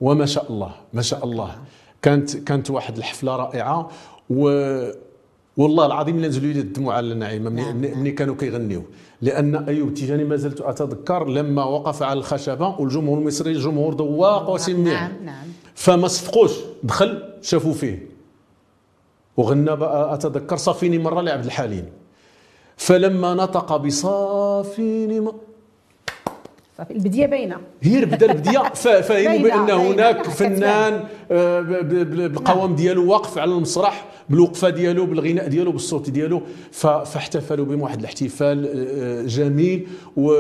وما 0.01 0.25
شاء 0.25 0.51
الله 0.51 0.71
ما 0.93 1.01
شاء 1.01 1.25
الله. 1.25 1.55
كانت 2.01 2.37
كانت 2.37 2.71
واحد 2.71 2.97
الحفلة 2.97 3.35
رائعة. 3.35 3.89
و 4.29 4.43
والله 5.57 5.85
العظيم 5.85 6.19
لا 6.19 6.27
نزلوا 6.27 6.53
لي 6.53 6.59
الدموع 6.59 6.95
على 6.95 7.11
النعيمه 7.13 7.49
ملي- 7.49 7.61
نعم، 7.61 7.99
ملي 8.01 8.11
كانوا 8.11 8.35
كيغنيو. 8.35 8.83
لأن 9.21 9.55
أيوب 9.55 9.93
تيجاني 9.93 10.23
ما 10.23 10.35
زلت 10.35 10.61
أتذكر 10.61 11.27
لما 11.27 11.63
وقف 11.63 12.03
على 12.03 12.19
الخشبة 12.19 12.79
والجمهور 12.79 13.17
المصري 13.17 13.53
جمهور 13.53 13.95
ذواق 13.95 14.49
وسميع. 14.49 15.07
نعم 15.07 15.11
نعم. 15.25 15.47
فما 15.75 16.07
صفقوش 16.07 16.51
دخل 16.83 17.23
شافوا 17.41 17.73
فيه. 17.73 18.08
وغنى 19.39 19.71
أتذكر 19.81 20.57
صافيني 20.57 20.97
مرة 20.97 21.21
لعبد 21.21 21.45
الحليم. 21.45 21.85
فلما 22.77 23.33
نطق 23.33 23.77
بصافيني 23.77 25.19
م... 25.19 25.31
صافي 26.77 26.91
البدية 26.93 27.25
باينة. 27.25 27.57
هي 27.81 28.05
بدا 28.05 28.31
البدية. 28.31 28.59
ف- 28.83 28.87
فهموا 28.87 29.37
باينة، 29.37 29.65
بأن 29.65 29.69
هناك. 29.69 30.29
فنان 30.39 31.03
آه، 31.31 31.61
بالقوام 31.61 32.75
ديالو 32.75 33.11
واقف 33.11 33.37
على 33.37 33.51
المسرح 33.51 34.05
بالوقفة 34.29 34.69
ديالو 34.69 35.05
بالغناء 35.05 35.47
ديالو 35.47 35.71
بالصوت 35.71 36.09
ديالو 36.09 36.41
فاحتفلوا 36.71 37.65
بهم 37.65 37.81
واحد 37.81 37.99
الاحتفال 37.99 38.69
آه، 39.01 39.21
جميل 39.27 39.87
و 40.17 40.31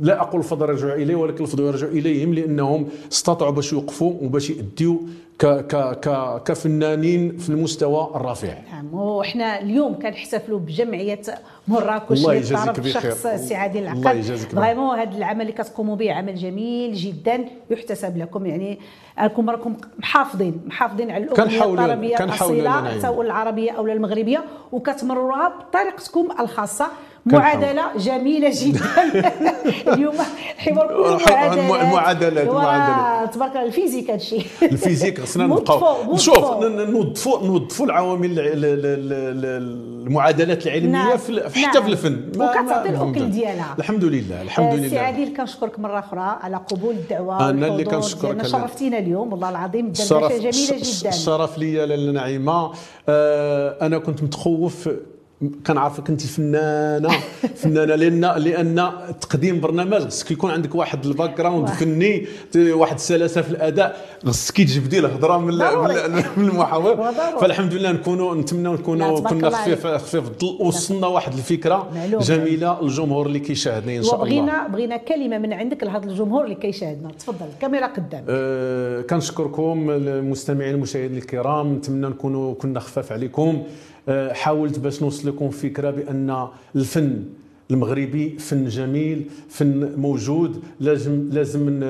لا 0.00 0.20
أقول 0.20 0.40
الفضل 0.40 0.68
يرجع 0.68 0.94
إليه 0.94 1.16
ولكن 1.16 1.44
الفضل 1.44 1.64
يرجع 1.64 1.86
إليهم 1.86 2.34
لأنهم 2.34 2.88
استطاعوا 3.12 3.52
باش 3.52 3.72
يوقفوا 3.72 4.12
وباش 4.22 4.50
يديوا 4.50 4.98
ك 5.38 5.46
ك 5.46 5.76
ك 6.00 6.42
كفنانين 6.42 7.36
في 7.36 7.48
المستوى 7.48 8.10
الرفيع 8.14 8.54
نعم 8.72 8.94
وحنا 8.94 9.60
اليوم 9.60 9.98
كنحتفلوا 9.98 10.58
بجمعية 10.58 11.20
مراكش 11.68 12.18
الله 12.18 12.34
يجازيك 12.34 12.80
بخير. 12.80 12.96
الشخص 12.96 13.26
سي 13.26 13.54
عادل 13.54 13.78
الله 13.78 13.92
العقاد 13.92 14.16
يجازيك 14.16 14.48
بخير. 14.54 14.60
vraiment 14.64 14.98
هذا 14.98 15.16
العمل 15.16 15.40
اللي 15.40 15.52
كتقوموا 15.52 15.96
به 15.96 16.12
عمل 16.12 16.34
جميل 16.34 16.94
جدا 16.94 17.44
يحتسب 17.70 18.16
لكم 18.16 18.46
يعني 18.46 18.78
راكم 19.18 19.50
راكم 19.50 19.76
محافظين 19.98 20.60
محافظين 20.66 21.10
على 21.10 21.24
الاغنيه 21.24 21.64
الطربيه 21.64 22.16
الأصيلة. 22.16 22.98
سواء 22.98 23.20
العربية 23.20 23.70
أو 23.70 23.86
المغربية 23.86 24.44
وكتمروها 24.72 25.48
بطريقتكم 25.48 26.28
الخاصة. 26.40 26.86
معادلة 27.26 27.82
جميلة 27.98 28.50
جدا 28.54 28.80
اليوم 29.94 30.14
الحوار 30.14 30.86
كله 30.86 31.16
معادلات 31.16 31.58
المعادلات- 31.58 32.48
المعادلات. 32.48 33.34
تبارك 33.34 33.50
الله 33.52 33.64
ال 33.66 33.71
physique 33.71 34.10
هادشي 34.10 34.36
ال 34.62 34.68
physique 34.68 35.20
خصنا 35.24 35.46
نبقاو 35.46 36.04
نوظفوا. 36.04 36.16
شوف 36.16 36.64
ن- 36.64 36.90
نوظفوا 36.90 37.46
نوظفوا 37.46 37.86
العوامل 37.86 38.30
الع- 38.38 38.52
ال- 38.52 38.64
ال- 38.64 38.86
ال- 38.86 39.12
ال- 39.44 40.06
المعادلات 40.06 40.66
العلمية 40.66 40.88
نعم. 40.92 41.16
في 41.16 41.32
نعم. 41.32 41.48
حتى 41.70 41.82
في 41.82 41.88
الفن 41.88 42.22
وكتعطي 42.36 42.88
الحمد 42.88 43.18
لله. 43.18 43.26
ديالها. 43.28 43.74
الحمد 43.78 44.04
لله 44.04 44.42
الحمد 44.42 44.70
سي 44.72 44.76
لله 44.88 45.00
عادل 45.00 45.36
كنشكرك 45.36 45.78
مرة 45.78 45.98
أخرى 45.98 46.20
على 46.42 46.56
قبول 46.56 46.94
الدعوة 46.94 47.50
أنا 47.50 47.66
اللي 47.66 47.84
كنشكرك. 47.84 48.46
شرفتينا 48.46 48.98
اليوم 48.98 49.32
والله 49.32 49.50
العظيم 49.50 49.86
دردشه 49.92 50.28
جميلة 50.28 50.76
جدا 51.00 51.08
الشرف 51.08 51.58
ليا 51.58 51.86
لاله 51.86 52.12
نعيمة 52.12 52.72
آه 53.08 53.86
أنا 53.86 53.98
كنت 53.98 54.22
متخوف 54.22 54.88
كنعرفك 55.66 56.08
انت 56.10 56.20
فنانه 56.26 57.08
فنانة 57.62 57.94
لأن 57.94 58.20
لأن 58.42 58.90
تقديم 59.20 59.60
برنامج 59.60 59.94
خصك 60.06 60.30
يكون 60.30 60.50
عندك 60.50 60.74
واحد 60.74 61.06
ال 61.06 61.38
background. 61.38 61.68
فني 61.68 62.26
واحد 62.56 62.94
السلاسه 62.94 63.42
في 63.42 63.50
الأداء 63.50 63.96
خصك 64.26 64.56
تجبدي 64.56 64.98
الهضرة 64.98 65.38
من. 65.38 65.46
من 65.46 65.62
ال- 65.62 66.24
من 66.36 66.48
المحاور. 66.48 67.12
فالحمد 67.40 67.74
لله 67.74 67.92
نكونوا 67.92 68.34
نتمنوا 68.34 68.74
لا، 68.76 68.80
نكونوا 68.82 69.20
كنا 69.20 69.50
خفيف 69.50 69.86
خفيف 69.86 70.24
الظل 70.28 70.56
وصلنا 70.60 71.06
واحد 71.06 71.32
الفكرة. 71.32 71.88
جميلة 72.20 72.80
الجمهور 72.82 73.26
اللي 73.26 73.38
كيشاهدني 73.40 73.98
إن 73.98 74.02
شاء 74.02 74.14
الله 74.14 74.24
وبغينا 74.24 74.66
بغينا 74.68 74.96
كلمة 74.96 75.38
من 75.38 75.52
عندك 75.52 75.82
لهذا 75.84 76.04
الجمهور 76.06 76.44
اللي 76.44 76.54
كيشاهدنا 76.54 77.10
تفضل 77.18 77.46
الكاميرا 77.54 77.86
قدام 77.86 78.24
أه 78.28 79.00
كنشكركم 79.00 79.90
المستمعين 79.90 80.74
المشاهدين 80.74 81.16
الكرام 81.18 81.74
نتمنى 81.74 82.06
نكونوا 82.06 82.54
كنا 82.54 82.80
خفاف 82.80 83.12
عليكم 83.12 83.62
حاولت 84.32 84.78
باش 84.78 85.02
نوصل 85.02 85.28
لكم 85.28 85.50
فكرة 85.50 85.90
بأن 85.90 86.46
الفن 86.76 87.24
المغربي 87.70 88.38
فن 88.38 88.68
جميل 88.68 89.24
فن 89.48 89.92
موجود 89.96 90.62
لازم 90.80 91.28
لازم 91.32 91.84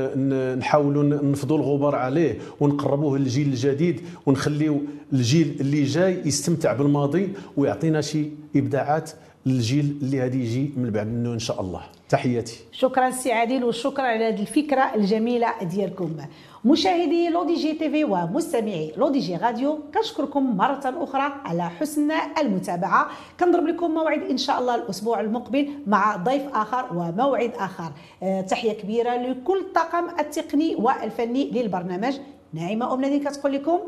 نحاولوا 0.59 1.03
نفضوا 1.03 1.59
الغبار 1.59 1.95
عليه 1.95 2.39
ونقربوه 2.61 3.19
للجيل 3.19 3.49
الجديد 3.49 4.01
ونخليو 4.27 4.81
الجيل 5.13 5.57
اللي 5.61 5.85
جاي 5.85 6.19
يستمتع 6.25 6.73
بالماضي 6.73 7.29
ويعطينا 7.57 8.01
شي 8.01 8.25
إبداعات 8.57 9.11
للجيل 9.49 9.99
اللي 10.03 10.23
غادي 10.23 10.45
يجي 10.45 10.73
من 10.77 10.91
بعد 10.91 11.07
منه 11.07 11.33
إن 11.33 11.39
شاء 11.39 11.61
الله. 11.61 11.83
تحياتي. 12.09 12.59
شكرا 12.73 13.11
سي 13.11 13.33
عادل 13.33 13.65
وشكرا 13.65 14.03
على 14.03 14.25
هذه 14.25 14.41
الفكرة 14.41 14.95
الجميلة 14.95 15.49
ديالكم. 15.63 16.17
مشاهدي 16.65 17.29
L'ODJ 17.29 17.73
TV 17.73 18.05
ومستمعي 18.05 18.93
L'ODJ 18.97 19.37
Radio 19.37 19.79
كنشكركم 19.95 20.57
مرة 20.57 20.81
أخرى 20.85 21.33
على 21.45 21.71
حسن 21.71 22.11
المتابعة. 22.39 23.09
كنضرب 23.41 23.67
لكم 23.67 23.91
موعد 23.91 24.23
إن 24.23 24.37
شاء 24.37 24.61
الله 24.61 24.75
الأسبوع 24.75 25.21
المقبل 25.21 25.69
مع 25.87 26.17
ضيف 26.17 26.43
آخر 26.55 26.87
وموعد 26.95 27.53
آخر. 27.59 27.93
آه، 28.23 28.41
تحية 28.41 28.73
كبيرة 28.73 29.17
لكل 29.17 29.59
الطاقم 29.59 30.05
التقني 30.21 30.75
والفني 30.75 31.51
للبرنامج. 31.51 32.15
نعيمة 32.55 32.97
نادين 32.97 33.25
كتقول 33.25 33.53
لكم 33.53 33.79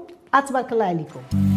تبارك 0.49 0.73
الله 0.73 0.85
عليكم. 0.85 1.50